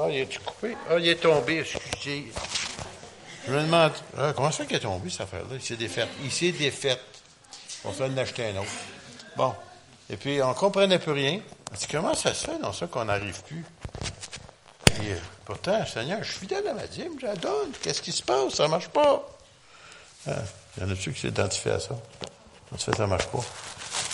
[0.00, 0.76] Ah, il est coupé?
[0.90, 2.32] Ah, il est tombé, excusez.
[3.46, 5.54] Je me demande, ah, comment ça fait qu'il est tombé, cette affaire-là?
[5.54, 6.08] Il s'est défait.
[6.22, 6.98] Il s'est
[7.84, 8.70] On fait en acheter un autre.
[9.36, 9.54] Bon.
[10.10, 11.40] Et puis, on ne comprenait plus rien.
[11.90, 13.64] comment ça se fait dans ça qu'on n'arrive plus?
[15.00, 15.16] Euh,
[15.52, 17.72] pourtant, Seigneur, je suis fidèle à ma dîme, je la donne.
[17.82, 18.54] Qu'est-ce qui se passe?
[18.54, 19.22] Ça ne marche pas.
[20.26, 20.32] Hein?
[20.76, 21.94] Il y en a-tu qui s'identifient à ça?
[22.72, 23.40] En fait, ça ne marche pas.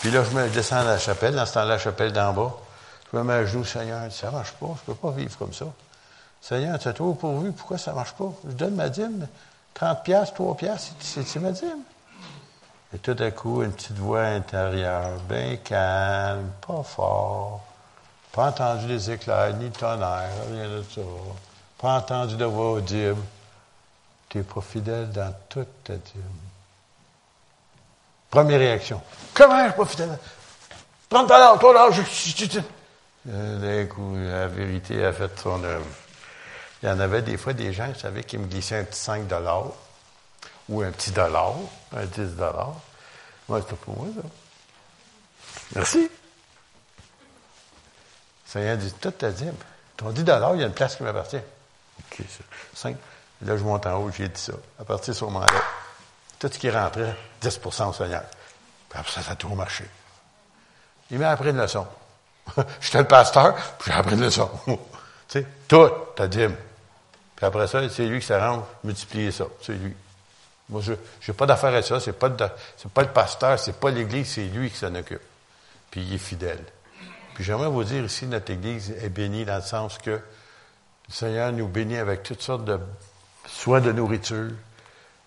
[0.01, 2.57] Puis là, je me descends à la chapelle, dans ce temps-là, la chapelle d'en bas.
[3.13, 5.39] Je me mets à genoux, Seigneur, ça ne marche pas, je ne peux pas vivre
[5.39, 5.67] comme ça.
[6.41, 8.33] Seigneur, tu as tout pourvu, pourquoi ça ne marche pas?
[8.45, 9.29] Je donne ma dîme,
[9.75, 11.83] 30 piastres, 3 piastres, c'est ma dîme.
[12.93, 17.63] Et tout à coup, une petite voix intérieure, bien calme, pas fort,
[18.39, 21.01] pas entendu les éclairs, ni tonnerre, rien de ça.
[21.77, 23.21] Pas entendu de voix audible.
[24.29, 26.23] Tu n'es pas fidèle dans toute ta dîme.
[28.31, 29.03] Première réaction.
[29.35, 30.19] Comment je suis pas fidèle?
[31.09, 32.61] 30 dollars, toi là, je, je,
[33.25, 35.87] D'un coup, la vérité a fait son œuvre.
[36.81, 39.01] Il y en avait des fois des gens, vous savez, qui me glissaient un petit
[39.01, 39.73] 5 dollars
[40.69, 41.55] ou un petit dollar,
[41.93, 42.77] un 10 dollars.
[43.49, 44.29] Moi, c'était pour moi, ça.
[45.75, 46.09] Merci.
[48.49, 49.45] Ça vient dit, tout t'a dit,
[49.97, 51.37] ton 10 dollars, il y a une place qui m'appartient.
[51.37, 52.25] OK,
[52.75, 52.97] 5.
[53.43, 54.55] Là, je monte en haut, j'ai dit ça.
[54.81, 55.61] À partir de ce moment-là,
[56.39, 58.23] tout ce qui rentrait, 10 au Seigneur.
[58.89, 59.85] Puis après ça, ça a tout marché.
[61.11, 61.87] Il m'a appris une leçon.
[62.81, 64.51] J'étais le pasteur, puis j'ai appris une leçon.
[64.67, 64.79] tu
[65.29, 66.57] sais, tout, ta dîme.
[67.37, 69.45] Puis après ça, c'est lui qui s'arrange, multiplier ça.
[69.61, 69.95] C'est lui.
[70.71, 72.01] Moi, je n'ai pas d'affaire à ça.
[72.01, 72.31] C'est pas,
[72.77, 75.21] c'est pas le pasteur, c'est pas l'Église, c'est lui qui s'en occupe.
[75.91, 76.65] Puis il est fidèle.
[77.39, 80.21] Puis j'aimerais vous dire ici, notre Église est bénie dans le sens que le
[81.09, 82.81] Seigneur nous bénit avec toutes sortes de
[83.47, 84.51] soins de nourriture,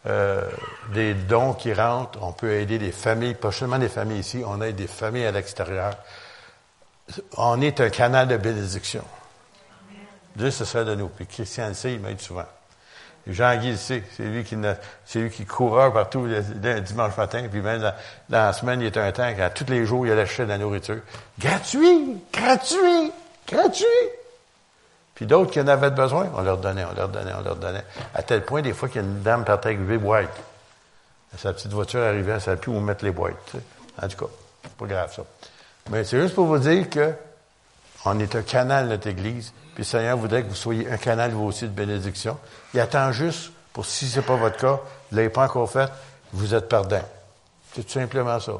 [0.07, 0.45] euh,
[0.93, 2.21] des dons qui rentrent.
[2.21, 5.31] On peut aider des familles, pas seulement des familles ici, on aide des familles à
[5.31, 5.95] l'extérieur.
[7.37, 9.05] On est un canal de bénédiction.
[10.35, 11.07] Dieu ce serait de nous.
[11.07, 12.43] Puis Christian le il m'aide souvent.
[13.27, 14.57] Jean-Guy c'est lui qui
[15.05, 17.93] c'est qui partout le, dimanche matin, puis même dans,
[18.29, 20.57] la semaine, il est un temps quand tous les jours, il allait acheter de la
[20.57, 20.99] nourriture.
[21.39, 22.17] Gratuit!
[22.33, 23.11] Gratuit!
[23.47, 23.85] Gratuit!
[25.13, 27.83] Puis d'autres qui en avaient besoin, on leur donnait, on leur donnait, on leur donnait.
[28.15, 30.35] À tel point, des fois, qu'il y a une dame partait avec huit boîtes.
[31.37, 33.55] Sa petite voiture arrivait, elle ne savait plus où mettre les boîtes.
[34.01, 34.31] En tout cas,
[34.63, 35.23] c'est pas grave ça.
[35.89, 37.13] Mais c'est juste pour vous dire que
[38.05, 41.31] on est un canal notre Église, puis le Seigneur voudrait que vous soyez un canal,
[41.31, 42.37] vous aussi, de bénédiction.
[42.73, 45.69] Il attend juste, pour si ce n'est pas votre cas, vous ne l'avez pas encore
[45.69, 45.89] fait,
[46.33, 47.03] vous êtes perdant.
[47.73, 48.53] C'est tout simplement ça.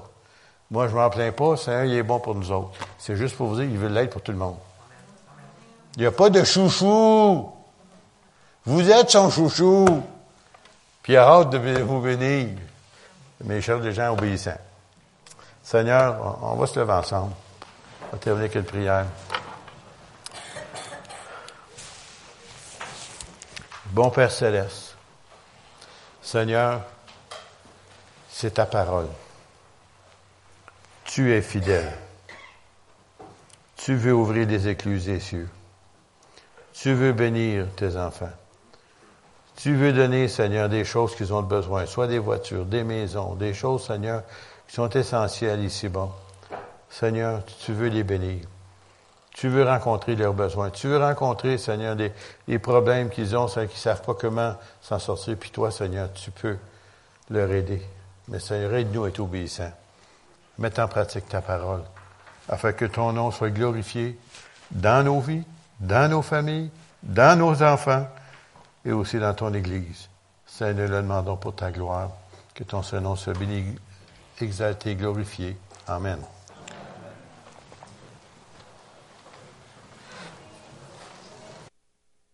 [0.69, 2.71] Moi, je m'en plains pas, le Seigneur, il est bon pour nous autres.
[2.97, 4.55] C'est juste pour vous dire qu'il veut l'être pour tout le monde.
[5.97, 7.51] Il n'y a pas de chouchou.
[8.65, 10.01] Vous êtes son chouchou.
[11.03, 12.49] Puis il de vous bénir.
[13.43, 14.51] Mes chers des gens obéissants.
[15.63, 17.33] Seigneur, on va se lever ensemble.
[18.07, 19.05] On va terminer avec une prière.
[23.91, 24.95] Bon Père céleste,
[26.21, 26.81] Seigneur,
[28.29, 29.09] c'est ta parole.
[31.03, 31.91] Tu es fidèle.
[33.75, 35.49] Tu veux ouvrir des écluses des cieux.
[36.71, 38.31] Tu veux bénir tes enfants.
[39.57, 43.53] Tu veux donner, Seigneur, des choses qu'ils ont besoin, soit des voitures, des maisons, des
[43.53, 44.23] choses, Seigneur,
[44.69, 46.15] qui sont essentielles ici-bas.
[46.89, 48.45] Seigneur, tu veux les bénir.
[49.41, 50.69] Tu veux rencontrer leurs besoins.
[50.69, 55.35] Tu veux rencontrer, Seigneur, des, problèmes qu'ils ont, qu'ils ne savent pas comment s'en sortir.
[55.35, 56.59] Puis toi, Seigneur, tu peux
[57.31, 57.81] leur aider.
[58.27, 59.71] Mais Seigneur, aide-nous à être obéissants.
[60.59, 61.81] Mets en pratique ta parole,
[62.49, 64.15] afin que ton nom soit glorifié
[64.69, 65.43] dans nos vies,
[65.79, 66.69] dans nos familles,
[67.01, 68.07] dans nos enfants
[68.85, 70.07] et aussi dans ton Église.
[70.45, 72.11] Seigneur, le demandons pour ta gloire,
[72.53, 73.75] que ton Saint-Nom soit béni,
[74.39, 75.57] exalté, glorifié.
[75.87, 76.19] Amen.